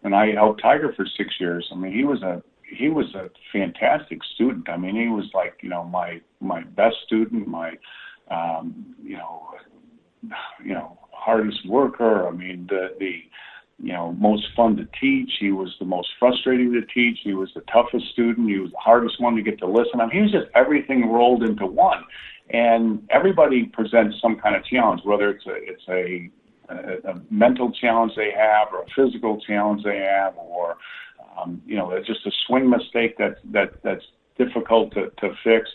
[0.00, 3.30] when I helped Tiger for six years, I mean, he was a he was a
[3.52, 4.68] fantastic student.
[4.68, 7.76] I mean, he was like you know my my best student, my
[8.30, 9.48] um, you know
[10.64, 12.26] you know hardest worker.
[12.26, 13.14] I mean, the the
[13.78, 15.30] you know most fun to teach.
[15.40, 17.18] He was the most frustrating to teach.
[17.24, 18.48] He was the toughest student.
[18.48, 20.00] He was the hardest one to get to listen.
[20.00, 22.04] I mean, he was just everything rolled into one.
[22.50, 26.30] And everybody presents some kind of challenge, whether it's a it's a
[26.68, 30.76] a, a mental challenge they have, or a physical challenge they have, or
[31.36, 34.04] um, you know, just a swing mistake that that that's
[34.38, 35.68] difficult to, to fix.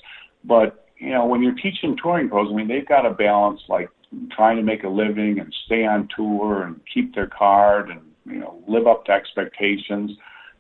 [0.44, 3.90] But you know, when you're teaching touring pros, I mean, they've got to balance like
[4.32, 8.40] trying to make a living and stay on tour and keep their card and you
[8.40, 10.12] know live up to expectations.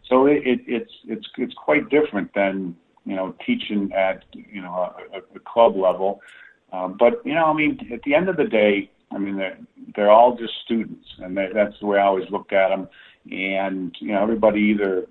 [0.08, 4.94] So it, it, it's it's it's quite different than you know teaching at you know
[5.14, 6.22] a, a club level.
[6.72, 9.58] Um, but you know, I mean, at the end of the day, I mean, they're
[9.96, 12.88] they're all just students, and they, that's the way I always look at them.
[13.30, 15.06] And you know, everybody either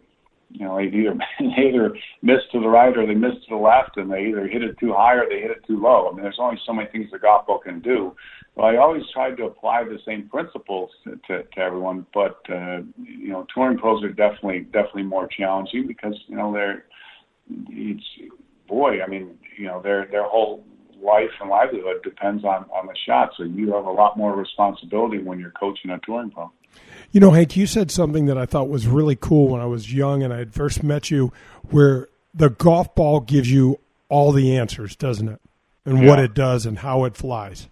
[0.51, 3.57] you know, they either they either miss to the right or they miss to the
[3.57, 6.09] left, and they either hit it too high or they hit it too low.
[6.09, 8.15] I mean, there's only so many things the golf ball can do.
[8.57, 12.05] But I always tried to apply the same principles to, to, to everyone.
[12.13, 16.85] But uh, you know, touring pros are definitely definitely more challenging because you know they're
[17.69, 18.05] it's
[18.69, 20.65] boy, I mean, you know, their their whole
[21.03, 23.31] life and livelihood depends on on the shot.
[23.37, 26.51] So you have a lot more responsibility when you're coaching a touring pro.
[27.13, 29.93] You know, Hank, you said something that I thought was really cool when I was
[29.93, 31.33] young and I had first met you,
[31.71, 35.41] where the golf ball gives you all the answers, doesn't it?
[35.85, 36.09] And yeah.
[36.09, 37.69] what it does and how it flies.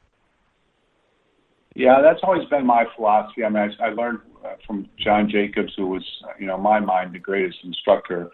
[1.74, 3.44] Yeah, that's always been my philosophy.
[3.44, 6.04] I mean, I, I learned uh, from John Jacobs, who was,
[6.40, 8.30] you know, in my mind, the greatest instructor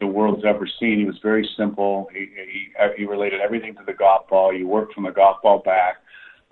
[0.00, 1.00] the world's ever seen.
[1.00, 2.08] He was very simple.
[2.12, 4.52] He, he, he related everything to the golf ball.
[4.52, 5.96] You work from the golf ball back.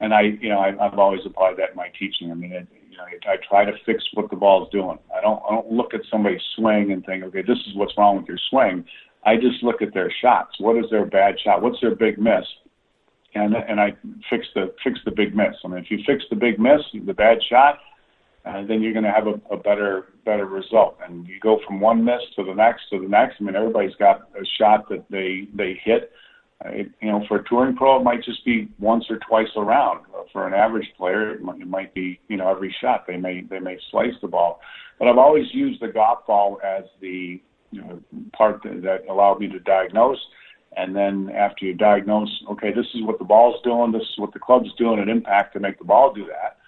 [0.00, 2.30] And I, you know, I, I've always applied that in my teaching.
[2.30, 4.98] I mean, it, you know, I try to fix what the ball's doing.
[5.16, 8.16] I don't, I don't look at somebody's swing and think, okay, this is what's wrong
[8.16, 8.84] with your swing.
[9.24, 10.58] I just look at their shots.
[10.58, 11.62] What is their bad shot?
[11.62, 12.44] What's their big miss?
[13.34, 13.94] And and I
[14.30, 15.54] fix the fix the big miss.
[15.64, 17.80] I mean, if you fix the big miss, the bad shot,
[18.46, 20.96] uh, then you're going to have a, a better better result.
[21.06, 23.36] And you go from one miss to the next to the next.
[23.40, 26.12] I mean, everybody's got a shot that they they hit.
[26.64, 30.06] You know, for a touring pro, it might just be once or twice around.
[30.32, 33.42] For an average player, it might, it might be you know every shot they may
[33.42, 34.60] they may slice the ball.
[34.98, 37.40] But I've always used the golf ball as the
[37.70, 38.00] you know,
[38.32, 40.18] part that, that allowed me to diagnose.
[40.78, 44.32] And then after you diagnose, okay, this is what the ball's doing, this is what
[44.32, 46.58] the club's doing at impact to make the ball do that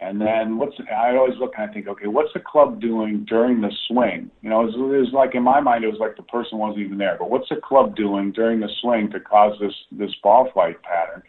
[0.00, 3.60] and then what's I always look and I think, okay, what's the club doing during
[3.60, 4.30] the swing?
[4.40, 6.56] You know, it was, it was like in my mind, it was like the person
[6.56, 7.16] wasn't even there.
[7.18, 11.22] But what's the club doing during the swing to cause this this ball flight pattern?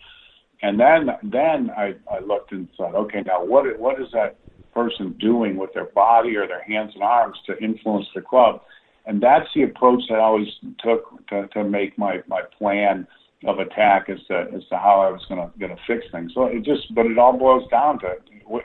[0.62, 4.38] And then then I, I looked and thought, okay, now what what is that
[4.74, 8.62] person doing with their body or their hands and arms to influence the club?
[9.06, 10.48] And that's the approach that I always
[10.80, 13.06] took to, to make my my plan
[13.46, 16.32] of attack as to as to how I was going to going to fix things.
[16.34, 18.16] So it just, but it all boils down to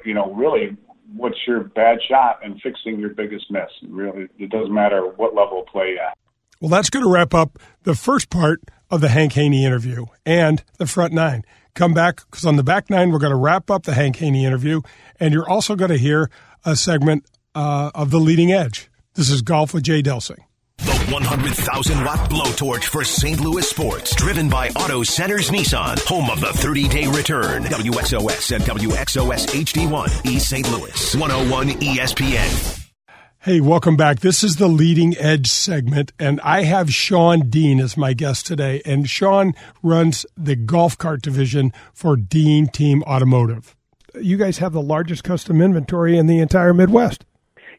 [0.05, 0.77] you know really
[1.15, 3.71] what's your bad shot and fixing your biggest miss.
[3.89, 6.17] Really, it doesn't matter what level of play you at.
[6.61, 8.61] Well, that's going to wrap up the first part
[8.91, 11.45] of the Hank Haney interview and the front nine.
[11.75, 14.45] Come back because on the back nine we're going to wrap up the Hank Haney
[14.45, 14.81] interview,
[15.21, 16.31] and you're also going to hear
[16.65, 18.91] a segment uh, of the leading edge.
[19.15, 20.46] This is golf with Jay Delsing.
[21.07, 23.39] The 100,000 watt blowtorch for St.
[23.41, 27.63] Louis sports, driven by Auto Centers Nissan, home of the 30 day return.
[27.65, 30.69] WXOS and WXOS HD1, East St.
[30.73, 32.89] Louis, 101 ESPN.
[33.39, 34.21] Hey, welcome back.
[34.21, 38.83] This is the leading edge segment, and I have Sean Dean as my guest today.
[38.85, 39.53] And Sean
[39.85, 43.77] runs the golf cart division for Dean Team Automotive.
[44.21, 47.25] You guys have the largest custom inventory in the entire Midwest.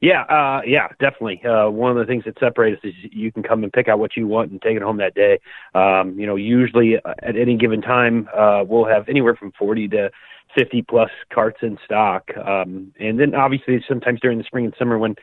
[0.02, 1.42] Yeah, uh, yeah, definitely.
[1.44, 4.00] Uh, one of the things that separates us is you can come and pick out
[4.00, 5.40] what you want and take it home that day.
[5.74, 9.88] Um, you know, usually uh, at any given time, uh, we'll have anywhere from 40
[9.90, 10.12] to
[10.56, 12.30] 50 plus carts in stock.
[12.38, 15.16] Um, and then obviously sometimes during the spring and summer when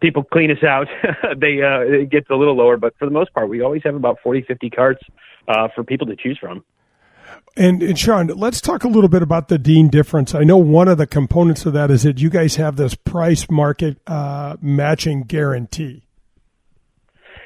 [0.00, 0.86] people clean us out,
[1.36, 3.94] they, uh, it gets a little lower, but for the most part, we always have
[3.94, 5.02] about 40, 50 carts,
[5.48, 6.64] uh, for people to choose from.
[7.56, 10.34] And, and Sean, let's talk a little bit about the Dean difference.
[10.34, 13.50] I know one of the components of that is that you guys have this price
[13.50, 16.04] market uh, matching guarantee.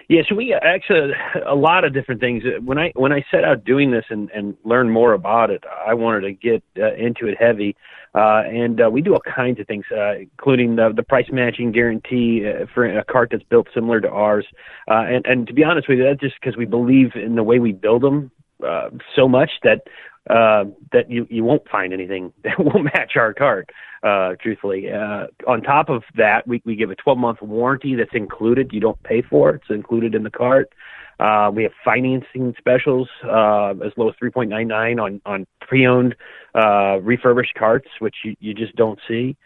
[0.09, 1.13] Yeah, so we actually
[1.47, 2.43] a lot of different things.
[2.63, 5.95] When I when I set out doing this and and learn more about it, I
[5.95, 7.75] wanted to get uh, into it heavy,
[8.15, 11.73] uh, and uh, we do all kinds of things, uh, including the, the price matching
[11.73, 14.47] guarantee uh, for a cart that's built similar to ours.
[14.91, 17.43] Uh, and and to be honest with you, that's just because we believe in the
[17.43, 18.31] way we build them
[18.67, 19.83] uh, so much that
[20.31, 23.71] uh, that you you won't find anything that will match our cart
[24.05, 24.91] uh, truthfully.
[24.91, 28.71] Uh, on top of that, we, we give a 12 month warranty that's included.
[28.73, 29.63] You don't pay for it.
[29.63, 30.73] It's included in the cart.
[31.19, 36.15] Uh, we have financing specials, uh, as low as 3.99 on, on pre-owned,
[36.55, 39.37] uh, refurbished carts, which you, you just don't see.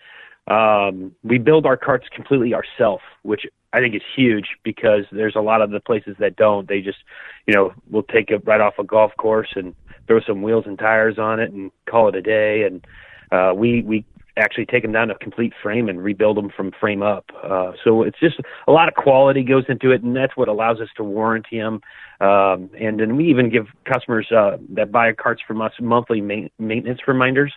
[0.48, 5.40] Um, we build our carts completely ourselves, which I think is huge because there's a
[5.40, 6.68] lot of the places that don't.
[6.68, 6.98] They just,
[7.46, 9.74] you know, will take it right off a golf course and
[10.06, 12.62] throw some wheels and tires on it and call it a day.
[12.62, 12.86] And
[13.30, 14.04] uh, we we
[14.38, 17.26] actually take them down to complete frame and rebuild them from frame up.
[17.42, 20.80] Uh, so it's just a lot of quality goes into it, and that's what allows
[20.80, 21.80] us to warranty them.
[22.20, 26.48] Um, and then we even give customers uh, that buy carts from us monthly ma-
[26.58, 27.52] maintenance reminders.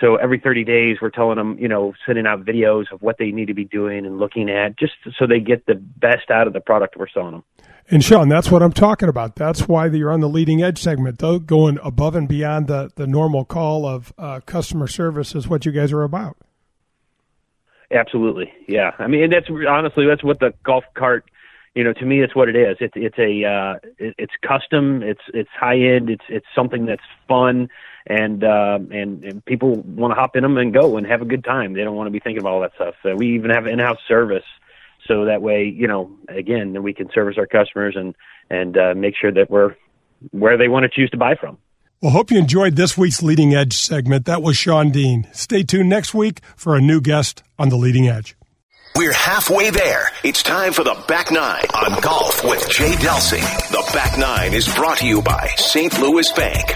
[0.00, 3.30] So every 30 days, we're telling them, you know, sending out videos of what they
[3.30, 6.52] need to be doing and looking at, just so they get the best out of
[6.52, 7.44] the product we're selling them.
[7.88, 9.36] And Sean, that's what I'm talking about.
[9.36, 13.06] That's why you're on the leading edge segment, though, going above and beyond the, the
[13.06, 16.36] normal call of uh, customer service is what you guys are about.
[17.92, 18.90] Absolutely, yeah.
[18.98, 21.30] I mean, that's honestly that's what the golf cart.
[21.76, 22.78] You know, to me, it's what it is.
[22.80, 25.02] It's it's a uh, it, it's custom.
[25.02, 26.08] It's it's high end.
[26.08, 27.68] It's it's something that's fun,
[28.06, 31.26] and uh, and and people want to hop in them and go and have a
[31.26, 31.74] good time.
[31.74, 32.94] They don't want to be thinking about all that stuff.
[33.02, 34.42] So we even have in-house service
[35.06, 38.14] so that way, you know, again, we can service our customers and
[38.50, 39.76] and uh, make sure that we're
[40.30, 41.58] where they want to choose to buy from.
[42.00, 44.26] Well, hope you enjoyed this week's Leading Edge segment.
[44.26, 45.28] That was Sean Dean.
[45.32, 48.36] Stay tuned next week for a new guest on the Leading Edge.
[48.96, 50.10] We're halfway there.
[50.24, 53.42] It's time for the Back Nine on Golf with Jay Delsing.
[53.68, 56.00] The Back Nine is brought to you by St.
[56.00, 56.74] Louis Bank.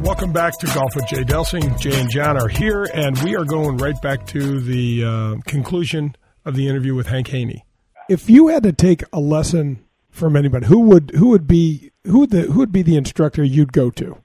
[0.00, 1.78] Welcome back to Golf with Jay Delsing.
[1.78, 6.16] Jay and John are here, and we are going right back to the uh, conclusion
[6.44, 7.64] of the interview with Hank Haney.
[8.08, 12.18] If you had to take a lesson from anybody, who would who would be who
[12.20, 14.18] would the who would be the instructor you'd go to?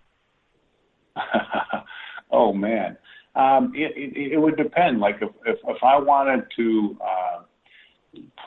[2.32, 2.98] oh man,
[3.38, 5.00] um, it, it, it would depend.
[5.00, 7.42] Like if if, if I wanted to uh,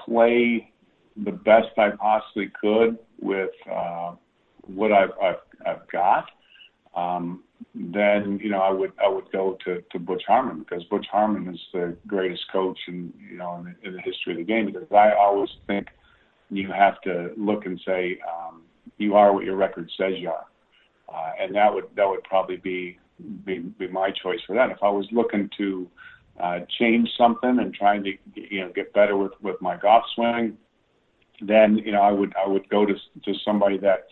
[0.05, 0.73] play
[1.25, 4.15] the best I possibly could with uh,
[4.63, 6.27] what I've, I've I've got,
[6.95, 11.07] um, then you know I would I would go to, to Butch Harmon because Butch
[11.11, 14.45] Harmon is the greatest coach in you know in the, in the history of the
[14.45, 15.89] game because I always think
[16.51, 18.63] you have to look and say um,
[18.99, 20.47] you are what your record says you are,
[21.09, 22.99] uh, and that would that would probably be,
[23.45, 24.71] be be my choice for that.
[24.71, 25.89] If I was looking to
[26.41, 30.57] uh, change something and trying to you know get better with with my golf swing,
[31.41, 34.07] then you know I would I would go to to somebody that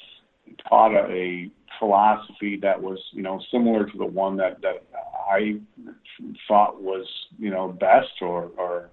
[0.69, 4.85] taught a, a philosophy that was, you know, similar to the one that that
[5.31, 5.61] I
[6.47, 7.07] thought was,
[7.39, 8.91] you know, best or or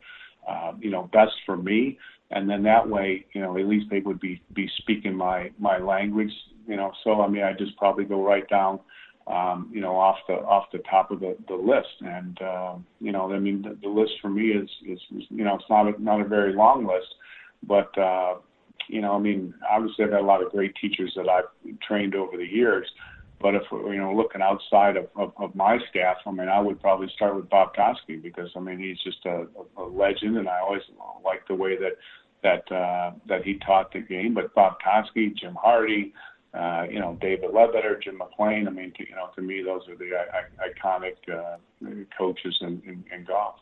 [0.47, 1.97] uh, you know best for me,
[2.32, 5.78] and then that way, you know, at least they would be be speaking my my
[5.78, 6.32] language,
[6.67, 6.91] you know.
[7.04, 8.80] So I mean, I just probably go right down,
[9.28, 13.12] um, you know, off the off the top of the the list, and uh, you
[13.12, 16.02] know, I mean, the, the list for me is is you know, it's not a,
[16.02, 17.16] not a very long list,
[17.64, 18.36] but uh,
[18.88, 21.46] you know, I mean, obviously I've had a lot of great teachers that I've
[21.88, 22.88] trained over the years.
[23.42, 26.82] But if you know, looking outside of, of, of my staff, I mean, I would
[26.82, 29.46] probably start with Bob Toski because I mean he's just a,
[29.78, 30.84] a legend, and I always
[31.24, 31.98] like the way that
[32.44, 34.34] that uh, that he taught the game.
[34.34, 36.14] But Bob Toski, Jim Hardy,
[36.56, 38.68] uh, you know, David Leadbetter, Jim McLean.
[38.68, 41.58] I mean, to, you know, to me, those are the I- iconic uh,
[42.18, 43.56] coaches in, in, in golf.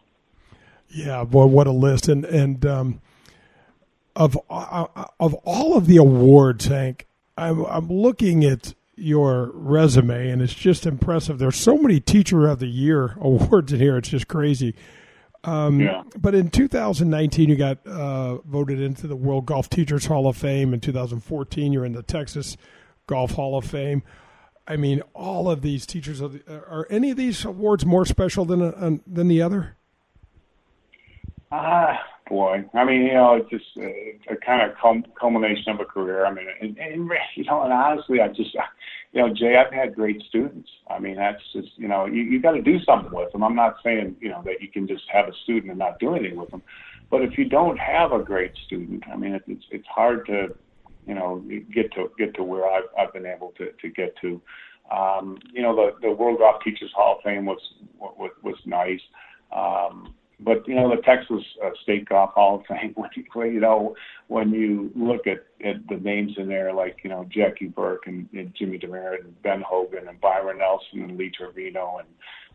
[0.90, 2.08] Yeah, boy, what a list!
[2.08, 3.02] And and um,
[4.16, 4.86] of uh,
[5.20, 10.86] of all of the awards, Hank, I'm I'm looking at your resume and it's just
[10.86, 11.40] impressive.
[11.40, 14.76] There's so many Teacher of the Year awards in here; it's just crazy.
[15.46, 16.04] Um, yeah.
[16.16, 20.74] But in 2019, you got uh, voted into the World Golf Teachers Hall of Fame.
[20.74, 22.56] In 2014, you're in the Texas
[23.08, 24.04] Golf Hall of Fame.
[24.68, 28.46] I mean, all of these teachers of the, are any of these awards more special
[28.46, 29.76] than uh, than the other?
[31.52, 32.64] Ah, boy.
[32.74, 34.76] I mean, you know, it's just a, a kind of
[35.20, 36.26] culmination of a career.
[36.26, 38.56] I mean, and, and you know, and honestly, I just,
[39.12, 40.70] you know, Jay, I've had great students.
[40.90, 43.44] I mean, that's just, you know, you, you got to do something with them.
[43.44, 46.16] I'm not saying, you know, that you can just have a student and not do
[46.16, 46.64] anything with them,
[47.12, 50.56] but if you don't have a great student, I mean, it, it's it's hard to,
[51.08, 54.42] you know, get to get to where I've I've been able to to get to.
[54.92, 57.60] Um, you know, the the World Golf Teachers Hall of Fame was
[58.00, 59.02] was was nice.
[59.56, 60.14] Um,
[60.44, 62.96] but you know the Texas uh, State Golf Hall of Fame.
[63.34, 63.96] When you, you know
[64.28, 68.28] when you look at, at the names in there, like you know Jackie Burke and,
[68.34, 72.08] and Jimmy Demaret and Ben Hogan and Byron Nelson and Lee Trevino and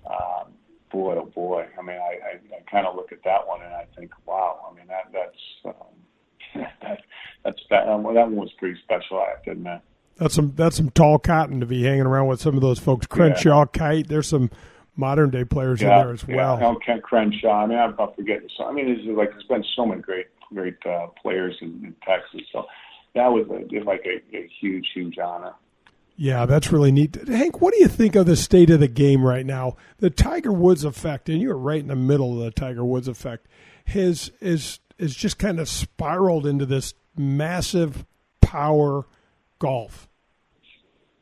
[0.06, 0.52] um,
[0.90, 3.74] boy oh boy, I mean I, I, I kind of look at that one and
[3.74, 5.97] I think wow, I mean that that's um,
[6.82, 7.02] that
[7.44, 9.18] that's that um, well, that one was pretty special.
[9.18, 9.80] I have to admit.
[10.16, 13.06] That's some that's some tall cotton to be hanging around with some of those folks.
[13.06, 13.66] Crenshaw, yeah.
[13.66, 14.08] Kite.
[14.08, 14.50] There's some
[14.96, 16.58] modern day players yeah, in there as well.
[16.60, 17.64] Yeah, Kent Crenshaw.
[17.64, 18.48] I mean, I'm not forgetting.
[18.56, 21.94] So I mean, there's like there's been so many great great uh, players in, in
[22.06, 22.42] Texas.
[22.52, 22.66] So
[23.14, 25.54] that was a, like a, a huge huge honor.
[26.20, 27.16] Yeah, that's really neat.
[27.28, 29.76] Hank, what do you think of the state of the game right now?
[29.98, 33.46] The Tiger Woods effect, and you're right in the middle of the Tiger Woods effect,
[33.86, 38.04] has is is just kind of spiraled into this massive
[38.40, 39.06] power
[39.58, 40.08] golf.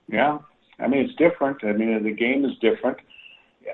[0.08, 0.38] Yeah,
[0.78, 1.58] I mean it's different.
[1.64, 2.98] I mean the game is different.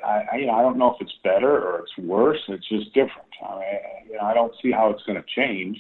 [0.04, 2.40] I, I you know I don't know if it's better or it's worse.
[2.48, 3.28] It's just different.
[3.46, 5.78] I mean, you know I don't see how it's going to change.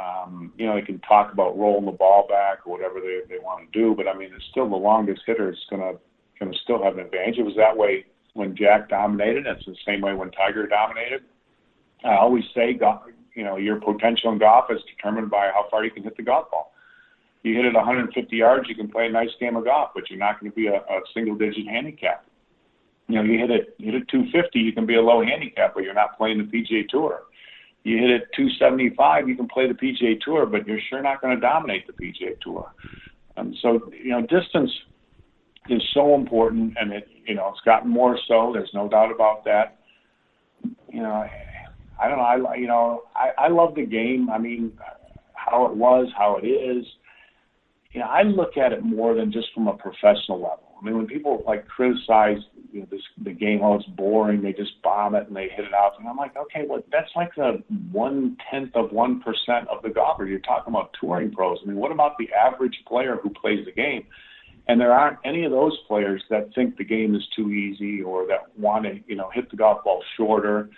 [0.00, 3.38] Um, you know they can talk about rolling the ball back or whatever they they
[3.38, 6.00] want to do, but I mean it's still the longest hitter is going to
[6.38, 7.38] going to still have an advantage.
[7.38, 9.46] It was that way when Jack dominated.
[9.46, 11.22] It's the same way when Tiger dominated.
[12.04, 13.02] I always say, golf,
[13.34, 16.22] you know, your potential in golf is determined by how far you can hit the
[16.22, 16.74] golf ball
[17.44, 20.18] you hit it 150 yards, you can play a nice game of golf, but you're
[20.18, 22.24] not going to be a, a single digit handicap.
[23.06, 25.84] You know, you hit it hit it 250, you can be a low handicap, but
[25.84, 27.24] you're not playing the PGA Tour.
[27.84, 31.34] You hit it 275, you can play the PGA Tour, but you're sure not going
[31.34, 32.72] to dominate the PGA Tour.
[33.36, 34.70] And so, you know, distance
[35.68, 38.52] is so important, and it you know it's gotten more so.
[38.54, 39.80] There's no doubt about that.
[40.90, 41.28] You know,
[42.00, 42.48] I don't know.
[42.48, 44.28] I you know I, I love the game.
[44.30, 44.72] I mean,
[45.34, 46.84] how it was, how it is
[47.94, 50.74] you know, I look at it more than just from a professional level.
[50.78, 52.38] I mean, when people like criticize
[52.72, 55.64] you know, this the game, oh, it's boring, they just bomb it and they hit
[55.64, 59.68] it out, and I'm like, okay, well, that's like the one tenth of one percent
[59.68, 60.26] of the golfer.
[60.26, 61.58] You're talking about touring pros.
[61.62, 64.04] I mean, what about the average player who plays the game?
[64.66, 68.26] And there aren't any of those players that think the game is too easy or
[68.26, 70.70] that want to, you know, hit the golf ball shorter.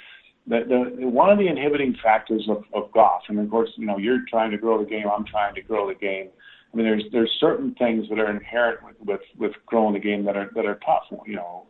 [0.49, 3.99] The, the, one of the inhibiting factors of, of golf, and of course, you know,
[3.99, 6.29] you're trying to grow the game, I'm trying to grow the game
[6.73, 10.25] I mean, there's there's certain things that are inherent with, with with growing the game
[10.27, 11.05] that are that are tough.
[11.25, 11.67] You know,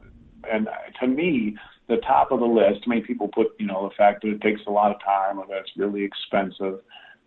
[0.51, 0.69] and
[1.01, 1.57] to me,
[1.89, 2.89] the top of the list.
[2.89, 5.47] Mean, people put you know the fact that it takes a lot of time or
[5.47, 6.81] that it's really expensive,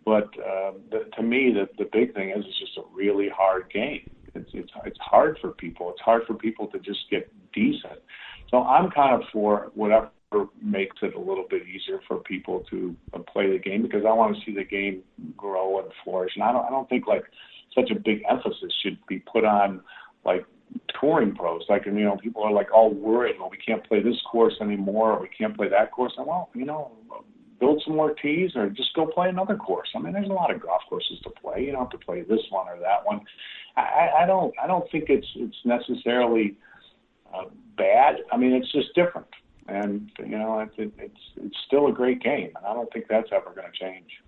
[0.04, 3.70] but uh, the, to me, the the big thing is it's just a really hard
[3.72, 4.10] game.
[4.34, 5.90] It's it's it's hard for people.
[5.90, 8.00] It's hard for people to just get decent.
[8.50, 10.10] So I'm kind of for whatever
[10.62, 12.94] makes it a little bit easier for people to
[13.32, 15.02] play the game because I want to see the game
[15.36, 16.32] grow and flourish.
[16.36, 17.24] And I don't I don't think like
[17.74, 19.80] such a big emphasis should be put on
[20.24, 20.44] like
[21.00, 21.62] touring pros.
[21.68, 25.12] Like, you know, people are like all worried, well, we can't play this course anymore,
[25.12, 26.12] or we can't play that course.
[26.16, 26.92] And well, you know,
[27.58, 29.88] build some more tees, or just go play another course.
[29.94, 31.64] I mean, there's a lot of golf courses to play.
[31.64, 33.20] You don't have to play this one or that one.
[33.76, 36.56] I, I don't, I don't think it's it's necessarily
[37.34, 37.44] uh,
[37.76, 38.16] bad.
[38.32, 39.26] I mean, it's just different,
[39.70, 43.28] and you know, it's it's it's still a great game, and I don't think that's
[43.32, 44.20] ever going to change.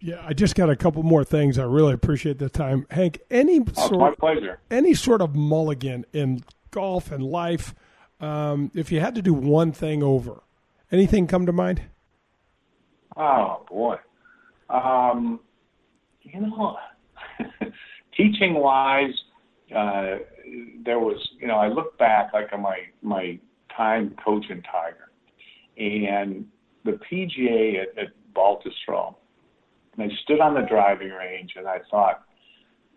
[0.00, 1.58] Yeah, I just got a couple more things.
[1.58, 3.20] I really appreciate the time, Hank.
[3.30, 4.60] Any oh, sort, my pleasure.
[4.70, 7.74] Any sort of mulligan in golf and life.
[8.20, 10.42] Um, if you had to do one thing over,
[10.92, 11.82] anything come to mind?
[13.16, 13.96] Oh boy,
[14.68, 15.40] um,
[16.22, 16.76] you know,
[18.16, 19.14] teaching wise,
[19.74, 20.16] uh,
[20.84, 23.38] there was you know I look back like on my my
[23.76, 25.10] time coaching Tiger,
[25.76, 26.46] and
[26.84, 29.16] the PGA at, at Baltusrol
[29.96, 32.22] and I stood on the driving range and I thought,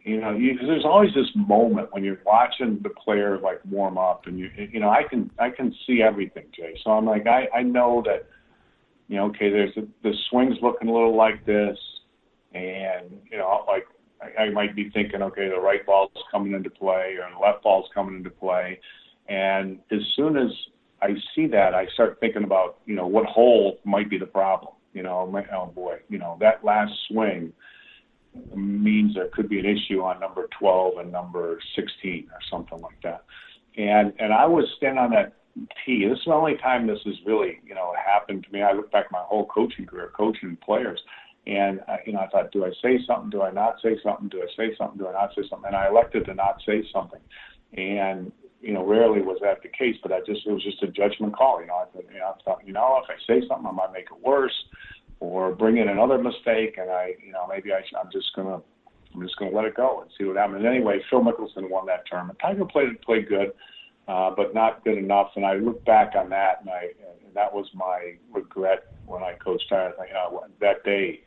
[0.04, 4.28] you know, you, there's always this moment when you're watching the player like warm up,
[4.28, 6.74] and you, you know, I can I can see everything, Jay.
[6.84, 8.26] So I'm like, I I know that,
[9.10, 11.78] you know, okay, there's a, the swing's looking a little like this,
[12.54, 13.88] and you know, like
[14.22, 17.64] I, I might be thinking, okay, the right ball's coming into play or the left
[17.64, 18.80] ball's coming into play,
[19.30, 20.52] and as soon as
[21.02, 24.74] I see that, I start thinking about, you know, what hole might be the problem
[24.94, 27.54] you know, oh boy, you know that last swing
[28.56, 33.02] means there could be an issue on number 12 and number 16 or something like
[33.04, 33.24] that.
[33.78, 35.34] And and I was standing on that
[35.86, 36.08] tee.
[36.08, 38.62] This is the only time this has really, you know, happened to me.
[38.62, 41.00] I look back my whole coaching career, coaching players,
[41.46, 43.30] and you know, I thought, do I say something?
[43.30, 44.28] Do I not say something?
[44.30, 44.98] Do I say something?
[44.98, 45.68] Do I not say something?
[45.68, 47.22] And I elected to not say something.
[47.78, 48.32] And
[48.62, 51.36] you know, rarely was that the case, but I just it was just a judgment
[51.36, 51.62] call.
[51.62, 53.94] You know, I, you know, I thought, you know, if I say something, I might
[53.94, 54.56] make it worse,
[55.20, 58.62] or bring in another mistake, and I, you know, maybe I, I'm just gonna,
[59.14, 60.66] I'm just gonna let it go and see what happens.
[60.66, 62.40] Anyway, Phil Mickelson won that tournament.
[62.42, 63.54] Tiger played played good.
[64.10, 65.30] uh, but not good enough.
[65.36, 66.90] And I look back on that, and I
[67.26, 69.66] and that was my regret when I coached.
[69.70, 71.22] Think uh, that day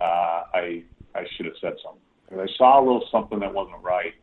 [0.00, 0.82] uh, I
[1.14, 2.40] I should have said something.
[2.40, 4.14] I saw a little something that wasn't right,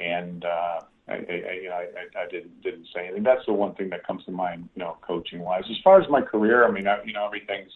[0.00, 3.22] and uh, I, I, you know, I, I didn't didn't say anything.
[3.22, 5.64] That's the one thing that comes to mind, you know, coaching wise.
[5.70, 7.72] As far as my career, I mean, I, you know, everything's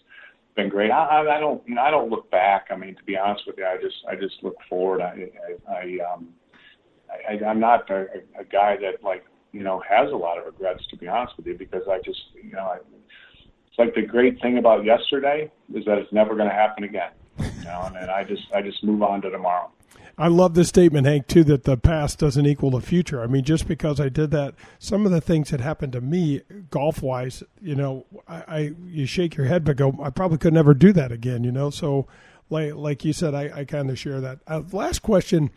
[0.55, 0.91] been great.
[0.91, 2.67] I, I, I don't, you know, I don't look back.
[2.71, 5.01] I mean, to be honest with you, I just I just look forward.
[5.01, 5.29] I
[5.69, 6.29] I, I um
[7.29, 8.07] I, I'm not a,
[8.39, 11.47] a guy that like you know has a lot of regrets to be honest with
[11.47, 12.79] you because I just you know I,
[13.69, 17.13] it's like the great thing about yesterday is that it's never going to happen again.
[17.39, 19.71] You know, and, and I just I just move on to tomorrow.
[20.19, 23.23] I love this statement, Hank, too, that the past doesn't equal the future.
[23.23, 26.43] I mean, just because I did that, some of the things that happened to me
[26.71, 30.53] golf wise, you know, I, I you shake your head but go, I probably could
[30.53, 31.71] never do that again, you know.
[31.71, 32.07] So,
[32.51, 34.41] like like you said, I, I kind of share that.
[34.47, 35.51] Uh, last question: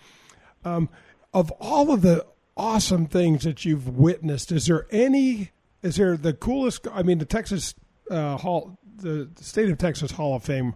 [0.63, 0.89] um,
[1.33, 2.25] of all of the
[2.55, 5.51] awesome things that you've witnessed, is there any?
[5.81, 6.87] Is there the coolest?
[6.91, 7.75] I mean, the Texas
[8.09, 10.75] uh, Hall, the state of Texas Hall of Fame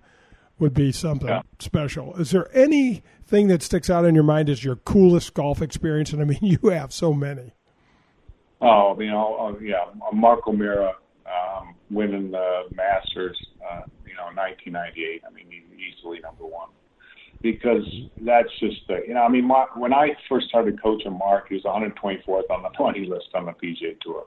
[0.59, 1.41] would be something yeah.
[1.59, 2.15] special.
[2.15, 6.11] Is there anything that sticks out in your mind as your coolest golf experience?
[6.11, 7.53] And I mean, you have so many.
[8.61, 10.93] Oh, you know, oh, yeah, Mark O'Meara
[11.25, 15.23] um, winning the Masters, uh, you know, 1998.
[15.25, 15.45] I mean,
[15.77, 16.67] easily number one
[17.41, 17.85] because
[18.21, 21.55] that's just the, you know, I mean, Mark, when I first started coaching Mark, he
[21.55, 24.25] was 124th on the 20 list on the PGA Tour,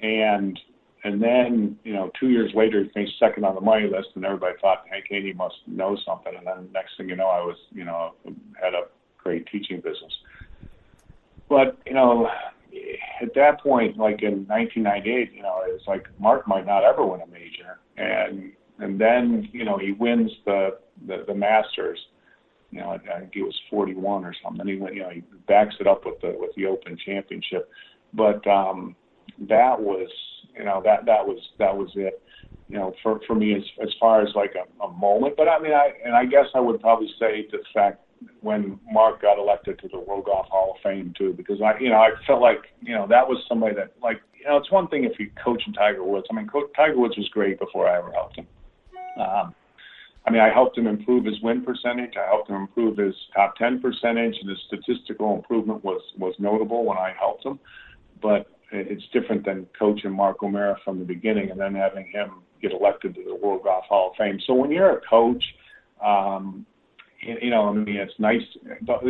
[0.00, 0.58] and
[1.04, 4.24] and then, you know, two years later, he finished second on the money list, and
[4.24, 6.32] everybody thought, hey, Katie must know something.
[6.36, 8.12] And then next thing you know, I was, you know,
[8.60, 8.84] had a
[9.18, 10.12] great teaching business.
[11.48, 12.28] But, you know,
[13.20, 17.20] at that point, like in 1998, you know, it's like Mark might not ever win
[17.20, 17.80] a major.
[17.96, 21.98] And and then, you know, he wins the, the, the Masters.
[22.70, 24.60] You know, I think he was 41 or something.
[24.60, 27.68] And he went, you know, he backs it up with the with the Open Championship.
[28.14, 28.96] But um,
[29.48, 30.08] that was
[30.56, 32.22] you know that that was that was it
[32.68, 35.58] you know for for me as as far as like a, a moment but i
[35.58, 38.00] mean i and i guess i would probably say the fact
[38.40, 41.90] when mark got elected to the world golf hall of fame too because i you
[41.90, 44.88] know i felt like you know that was somebody that like you know it's one
[44.88, 47.88] thing if you coach in tiger woods i mean Co- tiger woods was great before
[47.88, 48.46] i ever helped him
[49.18, 49.54] um
[50.24, 52.12] I mean, I helped him improve his win percentage.
[52.16, 56.84] I helped him improve his top 10 percentage, and his statistical improvement was was notable
[56.84, 57.58] when I helped him.
[58.20, 62.72] But it's different than coaching Mark O'Meara from the beginning and then having him get
[62.72, 64.38] elected to the World Golf Hall of Fame.
[64.46, 65.44] So when you're a coach,
[66.04, 66.66] um,
[67.20, 68.42] you, know, I mean, it's nice.
[68.84, 69.04] Don't,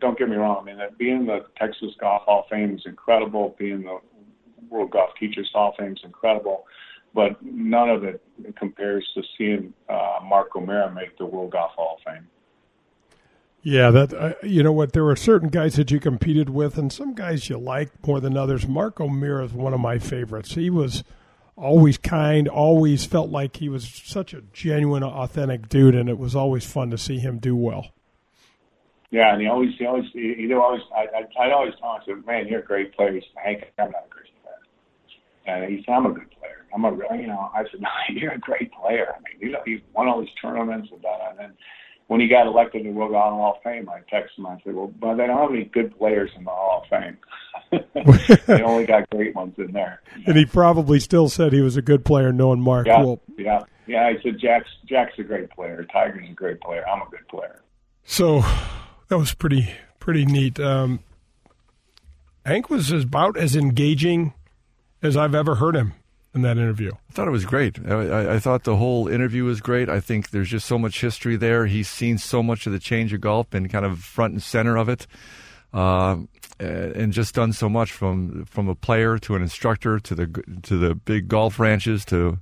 [0.00, 0.58] don't get me wrong.
[0.60, 3.56] I mean, being the Texas Golf Hall of Fame is incredible.
[3.58, 3.98] Being the
[4.68, 6.66] World Golf Teachers Hall of Fame is incredible.
[7.12, 8.22] But none of it
[8.56, 12.26] compares to seeing uh, Mark O'Meara make the World Golf Hall of Fame.
[13.62, 14.92] Yeah, that uh, you know what?
[14.92, 18.36] There were certain guys that you competed with, and some guys you liked more than
[18.36, 18.66] others.
[18.66, 20.54] Mark O'Meara is one of my favorites.
[20.54, 21.04] He was
[21.56, 26.34] always kind, always felt like he was such a genuine, authentic dude, and it was
[26.34, 27.88] always fun to see him do well.
[29.10, 32.24] Yeah, and he always, he always, he, he always, I, I, I'd always tell him,
[32.26, 35.84] "Man, you're a great player." He said, "Hank, I'm not a great player," and he
[35.84, 36.64] said, "I'm a good player.
[36.72, 39.14] I'm a, you know." I said, "No, you're a great player.
[39.14, 41.52] I mean, you know, he won all these tournaments and that, and then."
[42.10, 44.46] When he got elected to the World Golf Hall of Fame, I texted him.
[44.46, 47.16] I said, "Well, but they don't have any good players in the Hall of Fame.
[48.48, 51.82] they only got great ones in there." And he probably still said he was a
[51.82, 52.88] good player, knowing Mark.
[52.88, 54.06] Yeah, yeah, yeah.
[54.08, 55.86] I said, "Jack's Jack's a great player.
[55.92, 56.82] Tiger's a great player.
[56.88, 57.62] I'm a good player."
[58.02, 58.40] So
[59.06, 60.58] that was pretty pretty neat.
[60.58, 61.04] Um,
[62.44, 64.34] Hank was about as engaging
[65.00, 65.92] as I've ever heard him
[66.34, 66.92] in that interview?
[66.92, 67.78] I thought it was great.
[67.86, 69.88] I, I, thought the whole interview was great.
[69.88, 71.66] I think there's just so much history there.
[71.66, 74.76] He's seen so much of the change of golf, and kind of front and center
[74.76, 75.06] of it,
[75.72, 76.16] uh,
[76.58, 80.78] and just done so much from from a player to an instructor to the to
[80.78, 82.38] the big golf ranches to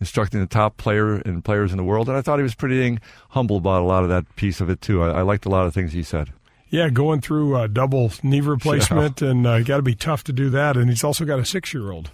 [0.00, 2.08] instructing the top player and players in the world.
[2.08, 2.98] And I thought he was pretty
[3.30, 5.02] humble about a lot of that piece of it too.
[5.02, 6.32] I, I liked a lot of things he said.
[6.70, 9.28] Yeah, going through a double knee replacement, yeah.
[9.28, 10.76] and uh, got to be tough to do that.
[10.76, 12.10] And he's also got a six year old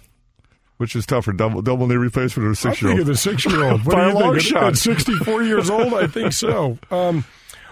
[0.79, 3.05] which is tougher, double double knee replacement or six year old?
[3.05, 3.83] the six year old.
[3.83, 4.63] By a long shot.
[4.63, 6.79] At sixty four years old, I think so.
[6.91, 7.23] Um,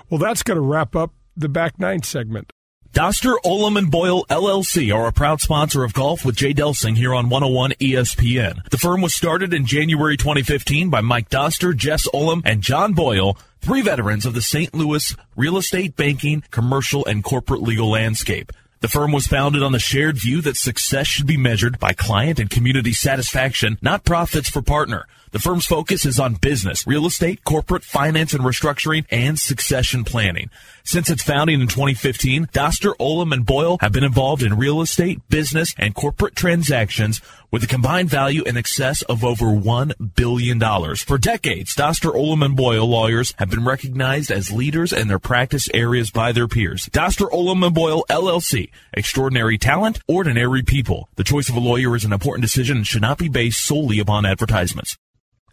[0.10, 2.52] well, that's going to wrap up the back nine segment.
[2.94, 7.14] Doster, Ullom, and Boyle LLC are a proud sponsor of Golf with Jay Delsing here
[7.14, 8.68] on 101 ESPN.
[8.70, 13.38] The firm was started in January 2015 by Mike Doster, Jess Ullom, and John Boyle,
[13.60, 14.74] three veterans of the St.
[14.74, 18.52] Louis real estate, banking, commercial, and corporate legal landscape.
[18.80, 22.38] The firm was founded on the shared view that success should be measured by client
[22.40, 25.08] and community satisfaction, not profits for partner.
[25.32, 30.52] The firm's focus is on business, real estate, corporate finance and restructuring, and succession planning.
[30.88, 35.20] Since its founding in 2015, Doster, Ullom, and Boyle have been involved in real estate,
[35.28, 37.20] business, and corporate transactions
[37.52, 40.62] with a combined value in excess of over $1 billion.
[40.96, 45.68] For decades, Doster, Ullom, and Boyle lawyers have been recognized as leaders in their practice
[45.74, 46.88] areas by their peers.
[46.88, 48.70] Doster, Ullom, and Boyle, LLC.
[48.94, 51.10] Extraordinary talent, ordinary people.
[51.18, 54.00] The choice of a lawyer is an important decision and should not be based solely
[54.00, 54.98] upon advertisements.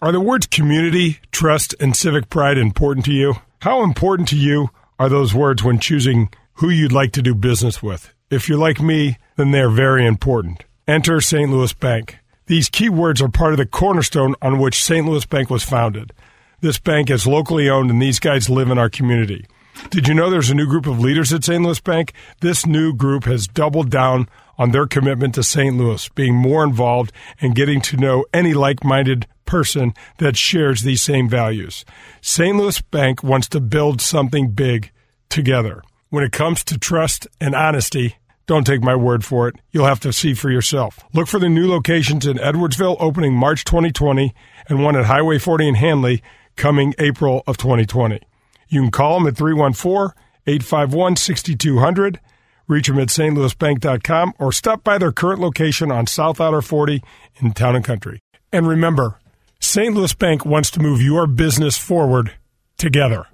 [0.01, 3.35] Are the words community, trust, and civic pride important to you?
[3.62, 7.83] How important to you are those words when choosing who you'd like to do business
[7.83, 8.13] with?
[8.31, 10.65] If you're like me, then they're very important.
[10.87, 11.51] Enter St.
[11.51, 12.19] Louis Bank.
[12.47, 15.07] These keywords are part of the cornerstone on which St.
[15.07, 16.13] Louis Bank was founded.
[16.61, 19.47] This bank is locally owned and these guys live in our community.
[19.91, 21.63] Did you know there's a new group of leaders at St.
[21.63, 22.13] Louis Bank?
[22.41, 24.29] This new group has doubled down
[24.59, 25.77] on their commitment to St.
[25.77, 31.03] Louis, being more involved and getting to know any like minded person that shares these
[31.03, 31.85] same values.
[32.21, 32.57] St.
[32.57, 34.91] Louis Bank wants to build something big
[35.29, 35.83] together.
[36.09, 39.57] When it comes to trust and honesty, don't take my word for it.
[39.73, 41.01] You'll have to see for yourself.
[41.13, 44.35] Look for the new locations in Edwardsville opening March 2020
[44.69, 46.23] and one at Highway 40 in Hanley
[46.57, 48.21] coming April of 2020.
[48.69, 50.15] You can call them at 314
[50.47, 52.21] 851 6200,
[52.67, 57.03] reach them at stlouisbank.com, or stop by their current location on South Outer 40
[57.41, 58.21] in Town and Country.
[58.53, 59.19] And remember,
[59.61, 59.95] St.
[59.95, 62.33] Louis Bank wants to move your business forward
[62.77, 63.27] together.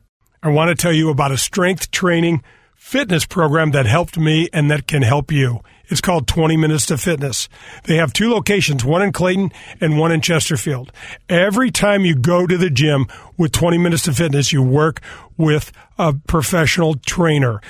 [0.42, 2.42] I want to tell you about a strength training
[2.76, 5.60] fitness program that helped me and that can help you.
[5.88, 7.48] It's called 20 Minutes to Fitness.
[7.84, 9.50] They have two locations, one in Clayton
[9.80, 10.92] and one in Chesterfield.
[11.28, 13.06] Every time you go to the gym
[13.36, 15.00] with 20 Minutes to Fitness, you work
[15.36, 17.60] with a professional trainer.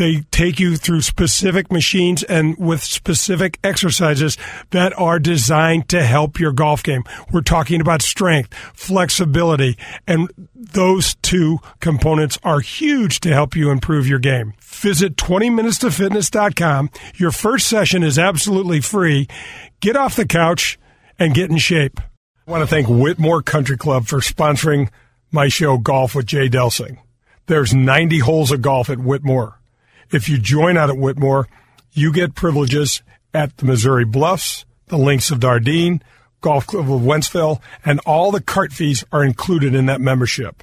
[0.00, 4.38] They take you through specific machines and with specific exercises
[4.70, 7.04] that are designed to help your golf game.
[7.30, 9.76] We're talking about strength, flexibility,
[10.06, 14.54] and those two components are huge to help you improve your game.
[14.62, 16.90] Visit 20minutestofitness.com.
[17.16, 19.28] Your first session is absolutely free.
[19.80, 20.78] Get off the couch
[21.18, 22.00] and get in shape.
[22.48, 24.88] I want to thank Whitmoor Country Club for sponsoring
[25.30, 26.96] my show Golf with Jay Delsing.
[27.48, 29.59] There's 90 holes of golf at Whitmoor.
[30.12, 31.46] If you join out at Whitmoor,
[31.92, 33.02] you get privileges
[33.32, 36.02] at the Missouri Bluffs, the Links of Dardenne,
[36.40, 40.62] Golf Club of Wentzville, and all the cart fees are included in that membership.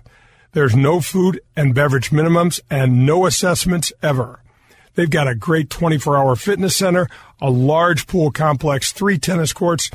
[0.52, 4.42] There's no food and beverage minimums and no assessments ever.
[4.96, 7.08] They've got a great 24 hour fitness center,
[7.40, 9.92] a large pool complex, three tennis courts,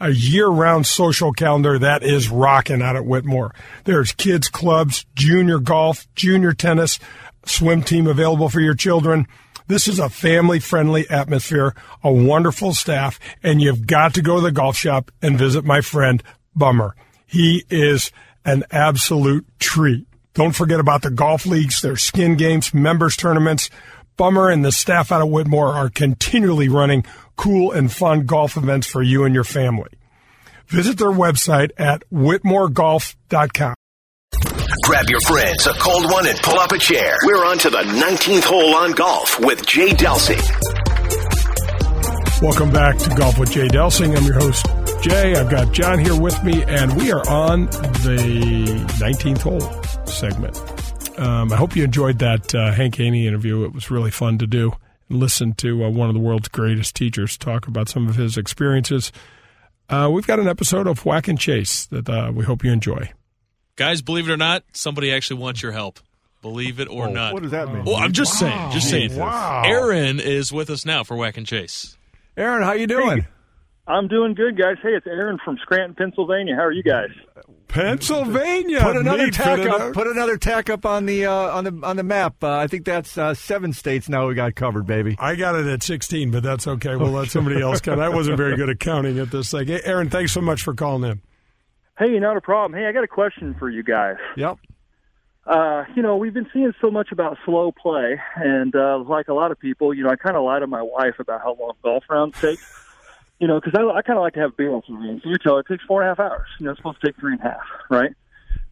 [0.00, 3.52] a year round social calendar that is rocking out at Whitmoor.
[3.84, 6.98] There's kids clubs, junior golf, junior tennis,
[7.44, 9.26] swim team available for your children.
[9.66, 14.42] This is a family friendly atmosphere, a wonderful staff, and you've got to go to
[14.42, 16.22] the golf shop and visit my friend
[16.54, 16.94] Bummer.
[17.26, 18.10] He is
[18.44, 20.06] an absolute treat.
[20.34, 23.70] Don't forget about the golf leagues, their skin games, members tournaments.
[24.16, 27.04] Bummer and the staff out of Whitmoor are continually running
[27.36, 29.90] cool and fun golf events for you and your family.
[30.66, 33.74] Visit their website at whitmoorgolf.com.
[34.80, 37.14] Grab your friends, a cold one, and pull up a chair.
[37.26, 40.40] We're on to the 19th hole on golf with Jay Delsing.
[42.40, 44.16] Welcome back to Golf with Jay Delsing.
[44.16, 44.66] I'm your host,
[45.02, 45.36] Jay.
[45.36, 50.58] I've got John here with me, and we are on the 19th hole segment.
[51.20, 53.64] Um, I hope you enjoyed that uh, Hank Haney interview.
[53.64, 54.72] It was really fun to do
[55.10, 58.38] and listen to uh, one of the world's greatest teachers talk about some of his
[58.38, 59.12] experiences.
[59.90, 63.12] Uh, we've got an episode of Whack and Chase that uh, we hope you enjoy.
[63.76, 65.98] Guys, believe it or not, somebody actually wants your help.
[66.42, 67.32] Believe it or Oh, not.
[67.32, 67.84] What does that mean?
[67.84, 68.72] Well, I'm just saying.
[68.72, 69.16] Just saying.
[69.16, 69.62] Wow.
[69.64, 71.96] Aaron is with us now for Whack and Chase.
[72.36, 73.26] Aaron, how you doing?
[73.86, 74.76] I'm doing good, guys.
[74.82, 76.54] Hey, it's Aaron from Scranton, Pennsylvania.
[76.56, 77.10] How are you guys?
[77.68, 78.80] Pennsylvania.
[78.80, 79.92] Put another Neat, tack fit up.
[79.94, 82.42] Put another tack up on the uh, on the on the map.
[82.44, 85.16] Uh, I think that's uh, seven states now we got covered, baby.
[85.18, 86.96] I got it at 16, but that's okay.
[86.96, 88.00] We'll let somebody else count.
[88.00, 89.68] I wasn't very good at counting at this thing.
[89.68, 91.22] Hey, Aaron, thanks so much for calling in.
[92.02, 92.76] Hey, not a problem.
[92.76, 94.16] Hey, I got a question for you guys.
[94.36, 94.58] Yep.
[95.46, 99.34] Uh, you know, we've been seeing so much about slow play, and uh, like a
[99.34, 101.74] lot of people, you know, I kind of lie to my wife about how long
[101.80, 102.58] golf rounds take.
[103.38, 105.22] You know, because I, I kind of like to have balance rounds.
[105.22, 106.48] So you tell her it takes four and a half hours.
[106.58, 108.12] You know, it's supposed to take three and a half, right?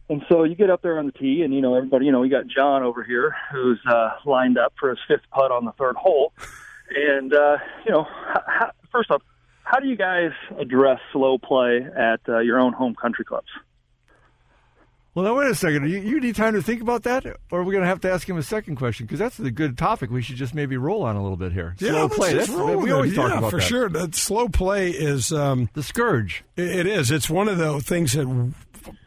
[0.09, 2.07] And so you get up there on the tee, and you know everybody.
[2.07, 5.51] You know, we got John over here who's uh, lined up for his fifth putt
[5.51, 6.33] on the third hole,
[6.93, 9.21] and uh, you know, how, how, first off,
[9.71, 13.47] how do you guys address slow play at uh, your own home country clubs?
[15.15, 15.89] Well, now wait a second.
[15.89, 18.11] You, you need time to think about that, or are we going to have to
[18.11, 19.05] ask him a second question?
[19.05, 20.09] Because that's a good topic.
[20.09, 21.75] We should just maybe roll on a little bit here.
[21.79, 22.33] Slow let's play.
[22.33, 23.15] That's, roll we always it.
[23.15, 23.65] talk yeah, about for that.
[23.65, 23.89] sure.
[23.89, 26.43] That slow play is um, The scourge.
[26.57, 27.11] It it is.
[27.11, 28.53] It's one of the things that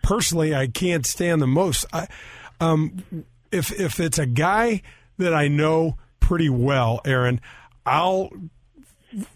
[0.03, 1.87] personally I can't stand the most.
[1.93, 2.07] I,
[2.61, 3.03] um,
[3.53, 4.83] if if it's a guy
[5.19, 7.41] that I know pretty well, Aaron,
[7.87, 8.31] I'll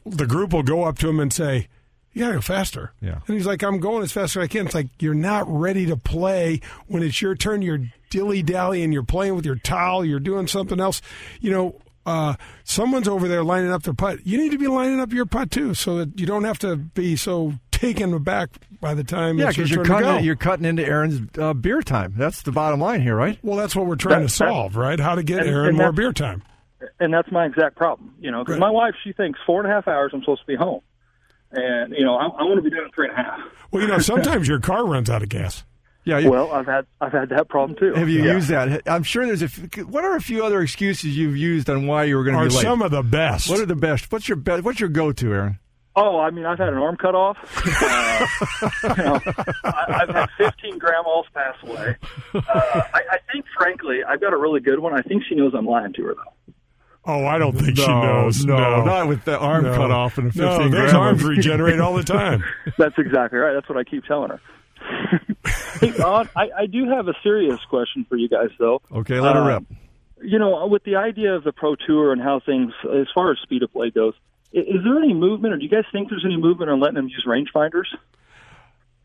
[0.07, 1.69] the group will go up to him and say,
[2.13, 3.21] "You gotta go faster." Yeah.
[3.27, 5.87] and he's like, "I'm going as fast as I can." It's like you're not ready
[5.87, 7.63] to play when it's your turn.
[7.63, 8.93] You're dilly dallying.
[8.93, 10.05] You're playing with your towel.
[10.05, 11.01] You're doing something else.
[11.41, 11.81] You know.
[12.07, 14.21] Uh, someone's over there lining up their putt.
[14.27, 16.75] You need to be lining up your putt too, so that you don't have to
[16.75, 18.49] be so taken aback
[18.81, 21.83] by the time Yeah, it's your because you're cutting you're cutting into Aaron's uh, beer
[21.83, 22.15] time.
[22.17, 23.39] That's the bottom line here, right?
[23.43, 24.99] well, that's what we're trying That- to solve, right?
[24.99, 26.43] How to get and- Aaron and more beer time.
[27.01, 28.15] And that's my exact problem.
[28.21, 28.61] You know, because Right.
[28.67, 30.81] my wife she thinks four and a half hours I'm supposed to be home,
[31.53, 33.41] and you know I, I want to be done in three and a half.
[33.71, 35.65] Well, you know, sometimes your car runs out of gas.
[36.05, 36.19] Yeah.
[36.19, 37.93] You, Well, I've had I've had that problem too.
[37.95, 38.33] have you Yeah.
[38.35, 38.83] used that?
[38.89, 39.47] I'm sure there's a.
[39.47, 42.49] f- What are a few other excuses you've used on why you were going to
[42.49, 42.63] be late?
[42.63, 43.51] some of the best.
[43.51, 44.11] what are the best?
[44.11, 44.63] What's your best?
[44.65, 45.59] What's your go-to, Aaron?
[45.97, 47.37] Oh, I mean, I've had an arm cut off.
[48.21, 48.27] Uh,
[48.97, 49.21] you know,
[49.65, 51.97] I, I've had 15 grandmas pass away.
[52.35, 52.41] Uh,
[52.95, 54.93] I, I think, frankly, I've got a really good one.
[54.93, 56.53] I think she knows I'm lying to her, though.
[57.09, 58.45] Oh, I don't think she knows.
[58.45, 59.75] No, not with the arm No.
[59.75, 62.45] cut off and a 15 No, those arms regenerate all the time.
[62.79, 63.55] That's exactly right.
[63.55, 64.41] That's what I keep telling her.
[65.81, 68.81] hey, Don, I, I do have a serious question for you guys, though.
[68.93, 69.65] Okay, let her Uh, rip.
[70.23, 73.39] You know, with the idea of the Pro Tour and how things, as far as
[73.43, 74.15] speed of play goes,
[74.55, 76.97] i- is there any movement, or do you guys think there's any movement on letting
[76.97, 77.87] them use rangefinders?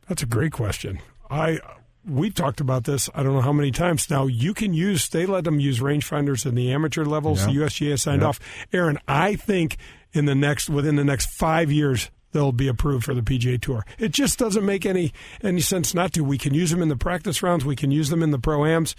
[0.07, 0.99] That's a great question.
[1.29, 1.59] I
[2.07, 3.09] we've talked about this.
[3.15, 4.25] I don't know how many times now.
[4.27, 5.07] You can use.
[5.09, 7.39] They let them use rangefinders in the amateur levels.
[7.41, 7.45] Yeah.
[7.47, 8.29] The USGA has signed Yeah.
[8.29, 8.39] off.
[8.71, 9.77] Aaron, I think
[10.13, 13.85] in the next within the next five years they'll be approved for the PGA Tour.
[13.99, 16.23] It just doesn't make any any sense not to.
[16.23, 17.63] We can use them in the practice rounds.
[17.65, 18.95] We can use them in the pro ams.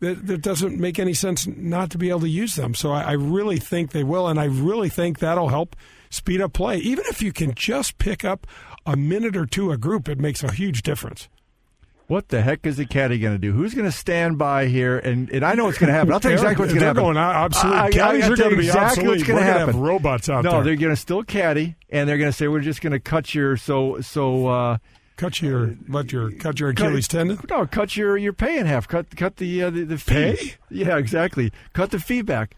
[0.00, 2.74] That, that doesn't make any sense not to be able to use them.
[2.74, 5.76] So I, I really think they will, and I really think that'll help
[6.08, 6.78] speed up play.
[6.78, 8.46] Even if you can just pick up
[8.86, 11.28] a minute or two a group, it makes a huge difference.
[12.10, 13.52] What the heck is the caddy going to do?
[13.52, 14.98] Who's going to stand by here?
[14.98, 16.12] And, and I know what's going to happen.
[16.12, 17.04] I'll tell you exactly what's going to They're happen.
[17.04, 17.76] going out obsolete.
[17.76, 19.08] I- I- Caddies I'll are going to you be exactly obsolete.
[19.10, 19.74] what's going We're to gonna happen.
[19.74, 20.58] have robots out no, there.
[20.60, 22.98] No, they're going to still caddy, and they're going to say we're just going to
[23.00, 24.48] cut your so so.
[24.48, 24.78] Uh,
[25.16, 27.38] cut your let your cut your Achilles cut, tendon.
[27.48, 28.88] No, cut your your pay in half.
[28.88, 30.12] Cut cut the uh, the, the fee.
[30.14, 30.54] Pay?
[30.70, 31.52] Yeah, exactly.
[31.74, 32.56] Cut the fee back.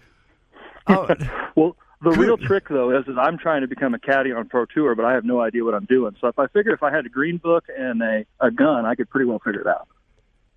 [0.86, 1.14] Uh,
[1.56, 4.48] Well, the Could- real trick though is, is I'm trying to become a caddy on
[4.48, 6.14] Pro Tour, but I have no idea what I'm doing.
[6.20, 8.94] So if I figure if I had a green book and a, a gun, I
[8.94, 9.88] could pretty well figure it out.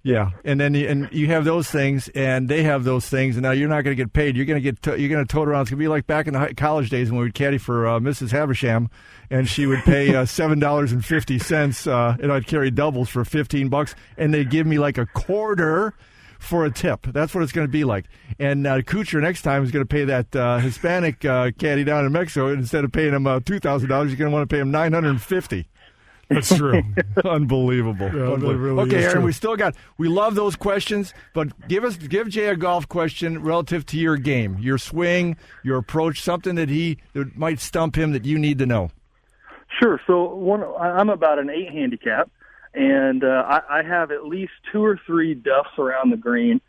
[0.04, 3.42] Yeah, and then you, and you have those things, and they have those things, and
[3.42, 4.36] now you're not going to get paid.
[4.38, 5.62] You're going to get to, you're going to tote around.
[5.62, 7.88] It's going to be like back in the high- college days when we'd caddy for
[7.88, 8.30] uh, Mrs.
[8.30, 8.92] Havisham,
[9.32, 13.10] and she would pay uh, seven dollars and fifty cents, uh, and I'd carry doubles
[13.10, 15.96] for fifteen bucks, and they'd give me like a quarter
[16.46, 17.08] for a tip.
[17.08, 18.06] That's what it's going to be like.
[18.40, 22.06] And uh, Kuchar next time is going to pay that uh, Hispanic uh, caddy down
[22.06, 24.50] in Mexico, and instead of paying him uh, two thousand dollars, you're going to want
[24.50, 25.68] to pay him nine hundred and fifty.
[26.30, 26.82] That's true.
[27.24, 28.08] Unbelievable.
[28.08, 28.56] Yeah, Unbelievable.
[28.56, 29.26] really okay, Aaron, true.
[29.26, 29.76] we still got.
[29.98, 34.18] We love those questions, but give us give Jay a golf question relative to your
[34.18, 38.58] game, your swing, your approach, something that he that might stump him that you need
[38.60, 38.90] to know.
[39.80, 40.00] Sure.
[40.08, 42.30] So one, I'm about an eight handicap,
[42.76, 46.62] and uh, I, I have at least two or three duffs around the green.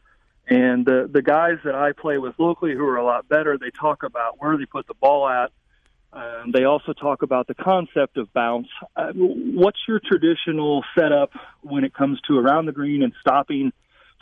[0.48, 3.70] And the the guys that I play with locally, who are a lot better, they
[3.70, 5.50] talk about where they put the ball at.
[6.12, 8.68] Um, they also talk about the concept of bounce.
[8.94, 11.32] Uh, what's your traditional setup
[11.62, 13.72] when it comes to around the green and stopping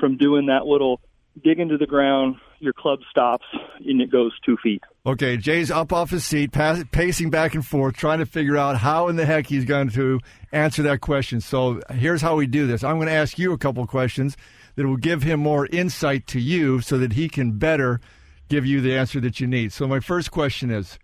[0.01, 1.01] from doing that little
[1.43, 2.37] dig into the ground?
[2.59, 3.45] Your club stops
[3.85, 4.83] and it goes two feet.
[5.07, 8.79] Okay, Jay's up off his seat, pass, pacing back and forth, trying to figure out
[8.79, 10.19] how in the heck he's going to
[10.51, 11.43] answer that question.
[11.43, 12.83] So here's how we do this.
[12.83, 14.35] I'm going to ask you a couple questions
[14.77, 18.01] that will give him more insight to you so that he can better
[18.49, 19.75] give you the answer that you need.
[19.75, 20.99] So my first question is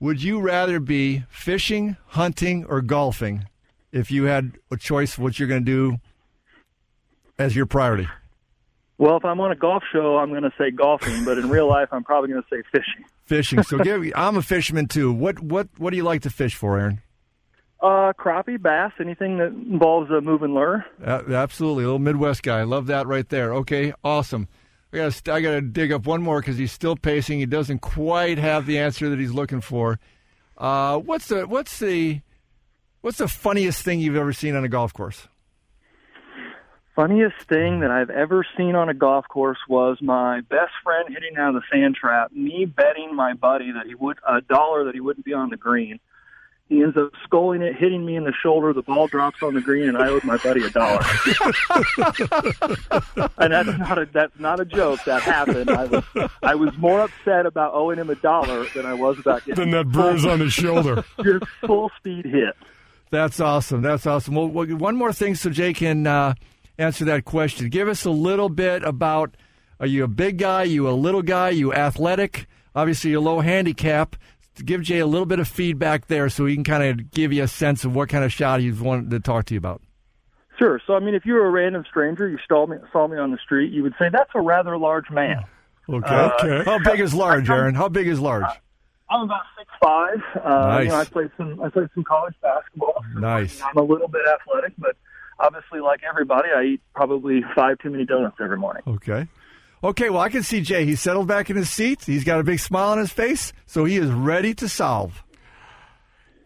[0.00, 3.46] Would you rather be fishing, hunting, or golfing
[3.90, 5.98] if you had a choice of what you're going to do
[7.38, 8.08] as your priority?
[8.98, 11.68] Well, if I'm on a golf show, I'm going to say golfing, but in real
[11.68, 13.04] life, I'm probably going to say fishing.
[13.26, 13.62] Fishing.
[13.62, 15.12] So give, I'm a fisherman too.
[15.12, 17.02] What what what do you like to fish for, Aaron?
[17.78, 20.86] Uh, crappie, bass, anything that involves a move and lure.
[21.04, 22.62] Uh, absolutely, a little Midwest guy.
[22.62, 23.52] Love that right there.
[23.52, 24.48] Okay, awesome.
[24.92, 27.38] I got to I got to dig up one more because he's still pacing.
[27.38, 30.00] He doesn't quite have the answer that he's looking for.
[30.56, 32.22] Uh, what's the what's the
[33.02, 35.28] what's the funniest thing you've ever seen on a golf course?
[36.98, 41.36] Funniest thing that I've ever seen on a golf course was my best friend hitting
[41.36, 44.94] out of the sand trap, me betting my buddy that he would a dollar that
[44.94, 46.00] he wouldn't be on the green,
[46.68, 48.72] He ends up sculling it, hitting me in the shoulder.
[48.72, 50.98] The ball drops on the green, and I owed my buddy a dollar.
[53.38, 54.98] and that's not a that's not a joke.
[55.04, 55.70] That happened.
[55.70, 56.04] I was
[56.42, 59.70] I was more upset about owing him a dollar than I was about getting Than
[59.70, 61.04] that bruise on his shoulder.
[61.22, 62.56] just full speed hit.
[63.10, 63.82] That's awesome.
[63.82, 64.34] That's awesome.
[64.34, 66.34] Well, well, one more thing so Jay can uh,
[66.78, 67.68] answer that question.
[67.68, 69.36] Give us a little bit about
[69.80, 72.46] are you a big guy, you a little guy, you athletic?
[72.74, 74.16] Obviously, you're low handicap.
[74.64, 77.44] Give Jay a little bit of feedback there so he can kind of give you
[77.44, 79.82] a sense of what kind of shot he's wanted to talk to you about.
[80.58, 80.80] Sure.
[80.84, 83.30] So I mean, if you were a random stranger, you saw me saw me on
[83.30, 85.44] the street, you would say that's a rather large man.
[85.90, 86.06] Okay.
[86.06, 86.70] Uh, okay.
[86.70, 87.74] How big is large, Aaron?
[87.74, 88.44] How big is large?
[89.08, 90.18] I'm about six five.
[90.44, 90.84] Uh, Nice.
[90.84, 93.02] You know, I played some I played some college basketball.
[93.16, 93.62] Nice.
[93.62, 94.96] I'm a little bit athletic, but
[95.38, 98.82] obviously, like everybody, I eat probably five too many donuts every morning.
[98.86, 99.26] Okay.
[99.82, 100.84] Okay, well, I can see Jay.
[100.84, 102.02] He's settled back in his seat.
[102.04, 105.22] He's got a big smile on his face, so he is ready to solve.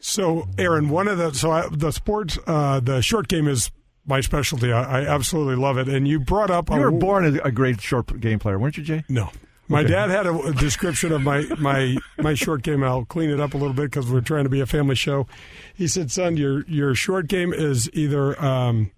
[0.00, 3.70] So, Aaron, one of the so I, the sports, uh, the short game is
[4.04, 4.72] my specialty.
[4.72, 5.88] I, I absolutely love it.
[5.88, 8.76] And you brought up You a, were born a, a great short game player, weren't
[8.76, 9.04] you, Jay?
[9.08, 9.30] No.
[9.72, 12.84] My dad had a, description of my, my, my short game.
[12.84, 15.26] I'll clean it up a little bit because we're trying to be a family show.
[15.74, 18.90] He said, "Son, your your short game is either um,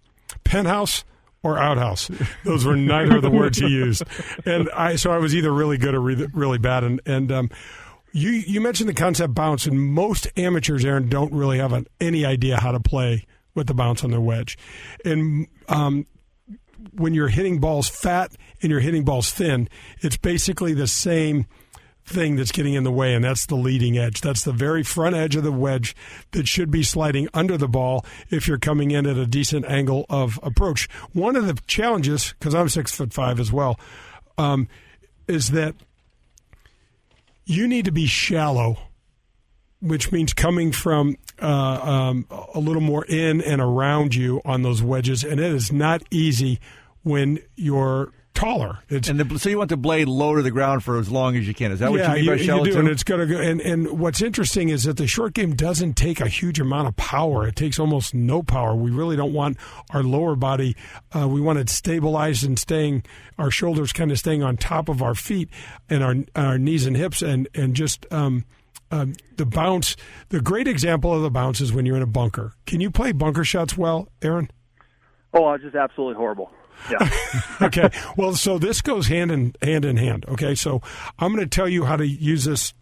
[0.43, 1.05] penthouse
[1.43, 2.11] or outhouse."
[2.45, 4.03] Those were neither of the words he used,
[4.45, 6.83] and I so I was either really good or really, really bad.
[6.85, 7.51] And and um,
[8.12, 12.25] you you mentioned the concept bounce, and most amateurs, Aaron, don't really have an, any
[12.25, 14.59] idea how to play with the bounce on their wedge,
[15.05, 16.07] and um,
[16.93, 18.32] when you're hitting balls fat
[18.62, 19.68] and you're hitting balls thin,
[20.01, 21.47] it's basically the same
[22.07, 24.20] thing that's getting in the way, and that's the leading edge.
[24.20, 25.97] That's the very front edge of the wedge
[26.32, 30.05] that should be sliding under the ball if you're coming in at a decent angle
[30.11, 30.89] of approach.
[31.12, 33.80] One of the challenges, because I'm six foot five as well,
[34.37, 34.68] um,
[35.26, 35.74] is that
[37.47, 38.78] you need to be shallow
[39.81, 44.83] which means coming from uh, um, a little more in and around you on those
[44.83, 46.61] wedges, and it is not easy
[47.03, 48.81] when you're taller.
[48.89, 51.37] It's And the, so you want the blade low to the ground for as long
[51.37, 51.72] as you can.
[51.72, 52.79] Is that what you mean by shallow do, too?
[52.81, 53.39] and it's gonna go.
[53.39, 56.97] And, and what's interesting is that the short game doesn't take a huge amount of
[56.97, 57.47] power.
[57.47, 58.75] It takes almost no power.
[58.75, 59.57] We really don't want
[59.91, 60.77] our lower body.
[61.16, 63.05] Uh, we want it stabilized and staying.
[63.39, 65.49] Our shoulders kind of staying on top of our feet
[65.89, 68.07] and our our knees and hips, and and just.
[68.12, 68.45] Um,
[68.95, 69.97] um, the bounce.
[70.28, 72.55] The great example of the bounce is when you're in a bunker.
[72.66, 74.51] Can you play bunker shots well, Aaron?
[75.32, 76.51] Oh, I was just absolutely horrible.
[76.90, 77.09] Yeah.
[77.62, 77.90] okay.
[78.16, 80.24] Well, so this goes hand in hand in hand.
[80.28, 80.55] Okay.
[80.55, 80.80] So
[81.18, 82.72] I'm going to tell you how to use this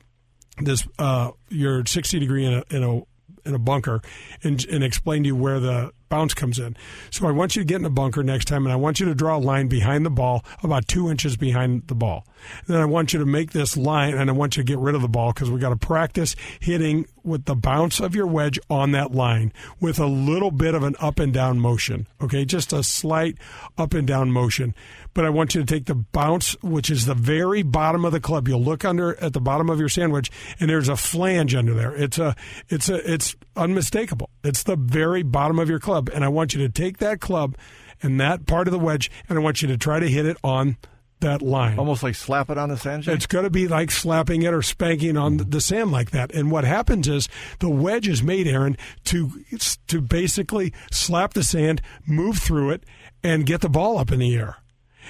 [0.58, 4.02] this uh, your 60 degree in a in a in a bunker
[4.42, 6.76] and and explain to you where the bounce comes in.
[7.10, 9.06] So I want you to get in a bunker next time, and I want you
[9.06, 12.26] to draw a line behind the ball, about two inches behind the ball.
[12.66, 14.94] Then I want you to make this line, and I want you to get rid
[14.94, 18.58] of the ball because we got to practice hitting with the bounce of your wedge
[18.68, 22.06] on that line with a little bit of an up and down motion.
[22.20, 23.38] Okay, just a slight
[23.78, 24.74] up and down motion.
[25.14, 28.20] But I want you to take the bounce, which is the very bottom of the
[28.20, 28.48] club.
[28.48, 31.74] You'll look under at the bottom of your sand wedge, and there's a flange under
[31.74, 31.94] there.
[31.94, 32.34] It's a,
[32.68, 34.30] it's a, it's unmistakable.
[34.42, 37.56] It's the very bottom of your club, and I want you to take that club
[38.02, 40.36] and that part of the wedge, and I want you to try to hit it
[40.42, 40.76] on
[41.20, 41.78] that line.
[41.78, 43.04] Almost like slap it on the sand.
[43.04, 43.12] Jay?
[43.12, 46.32] It's going to be like slapping it or spanking on the sand like that.
[46.34, 47.28] And what happens is
[47.60, 49.44] the wedge is made, Aaron, to
[49.86, 52.84] to basically slap the sand, move through it,
[53.22, 54.56] and get the ball up in the air.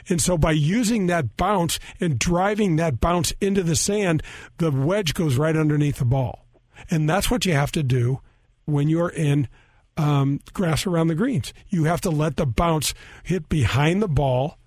[0.09, 4.23] And so by using that bounce and driving that bounce into the sand,
[4.59, 6.47] the wedge goes right underneath the ball.
[6.91, 8.21] And that's what you have to do
[8.65, 9.49] when you're in
[9.97, 11.53] um, grass around the greens.
[11.69, 14.59] You have to let the bounce hit behind the ball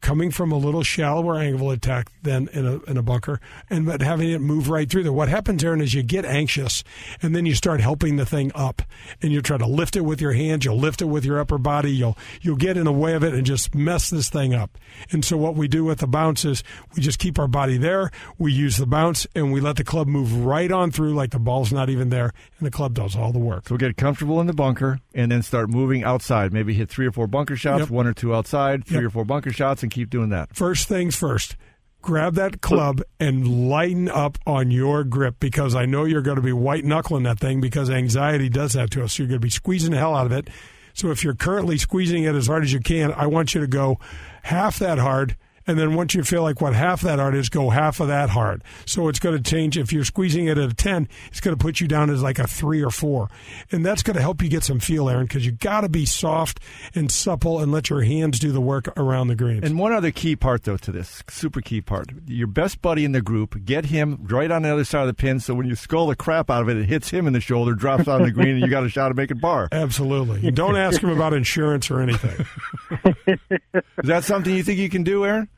[0.00, 4.00] coming from a little shallower angle attack than in a in a bunker, and but
[4.00, 5.12] having it move right through there.
[5.12, 6.82] What happens, Aaron, is you get anxious,
[7.22, 8.82] and then you start helping the thing up,
[9.22, 10.64] and you try to lift it with your hands.
[10.64, 11.92] You'll lift it with your upper body.
[11.92, 14.76] You'll you'll get in the way of it and just mess this thing up.
[15.12, 16.62] And so what we do with the bounce is
[16.96, 18.10] we just keep our body there.
[18.38, 21.38] We use the bounce, and we let the club move right on through like the
[21.38, 23.68] ball's not even there, and the club does all the work.
[23.68, 26.52] So get comfortable in the bunker and then start moving outside.
[26.52, 27.90] Maybe hit three or four bunker shots, Yep.
[27.90, 29.04] one or two outside, three Yep.
[29.06, 30.54] or four bunker shots, and keep doing that.
[30.54, 31.56] First things first.
[32.02, 36.42] Grab that club and lighten up on your grip because I know you're going to
[36.42, 39.12] be white knuckling that thing because anxiety does that to us.
[39.12, 40.48] So you're going to be squeezing the hell out of it.
[40.94, 43.66] So if you're currently squeezing it as hard as you can, I want you to
[43.66, 43.98] go
[44.42, 45.36] half that hard
[45.70, 48.08] And then once you feel like what half of that art is, go half of
[48.08, 48.64] that hard.
[48.86, 49.78] So it's going to change.
[49.78, 52.40] If you're squeezing it at a 10, it's going to put you down as like
[52.40, 53.28] a three or four.
[53.70, 56.06] And that's going to help you get some feel, Aaron, because you got to be
[56.06, 56.58] soft
[56.92, 59.62] and supple and let your hands do the work around the greens.
[59.62, 63.12] And one other key part, though, to this super key part your best buddy in
[63.12, 65.76] the group, get him right on the other side of the pin so when you
[65.76, 68.32] skull the crap out of it, it hits him in the shoulder, drops on the
[68.32, 69.68] green, and you got a shot at making par.
[69.72, 70.50] Absolutely.
[70.50, 72.44] Don't ask him about insurance or anything.
[73.24, 75.48] Is that something you think you can do, Aaron?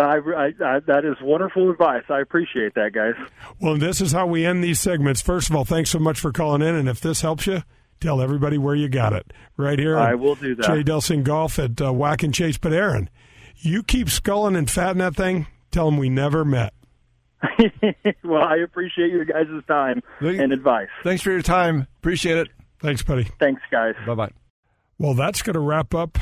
[0.00, 2.04] I, I, I, that is wonderful advice.
[2.08, 3.14] I appreciate that, guys.
[3.60, 5.20] Well, this is how we end these segments.
[5.20, 6.74] First of all, thanks so much for calling in.
[6.74, 7.62] And if this helps you,
[8.00, 9.32] tell everybody where you got it.
[9.56, 9.98] Right here.
[9.98, 10.66] I will do that.
[10.66, 12.58] Jay Delsing Golf at uh, Whack and Chase.
[12.58, 13.08] But Aaron,
[13.56, 15.46] you keep sculling and fatting that thing.
[15.70, 16.72] Tell them we never met.
[18.24, 20.88] well, I appreciate your guys' time and advice.
[21.04, 21.86] Thanks for your time.
[21.98, 22.48] Appreciate it.
[22.80, 23.24] Thanks, buddy.
[23.38, 23.94] Thanks, guys.
[24.06, 24.30] Bye bye.
[24.98, 26.18] Well, that's going to wrap up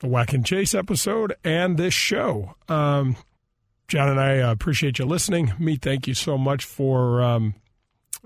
[0.00, 2.54] the Whack and Chase episode and this show.
[2.68, 3.16] Um,
[3.86, 5.52] John and I uh, appreciate you listening.
[5.58, 7.54] Me, thank you so much for um,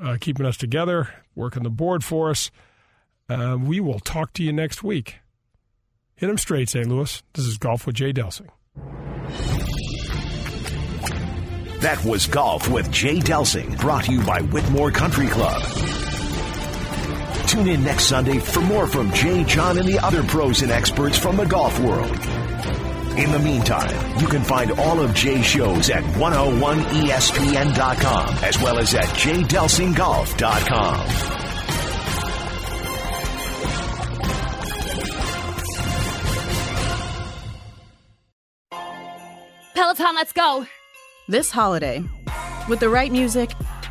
[0.01, 2.51] uh, keeping us together, working the board for us.
[3.29, 5.17] Uh, we will talk to you next week.
[6.17, 6.87] Hit them straight, St.
[6.87, 7.23] Louis.
[7.33, 8.49] This is Golf with Jay Delsing.
[11.81, 15.63] That was Golf with Jay Delsing, brought to you by Whitmoor Country Club.
[17.47, 21.19] Tune in next Sunday for more from Jay, John, and the other pros and experts
[21.19, 22.19] from the golf world.
[23.17, 28.93] In the meantime, you can find all of Jay's shows at 101ESPN.com as well as
[28.95, 31.07] at jdelsinggolf.com.
[39.75, 40.67] Peloton, let's go!
[41.29, 42.03] This holiday,
[42.69, 43.51] with the right music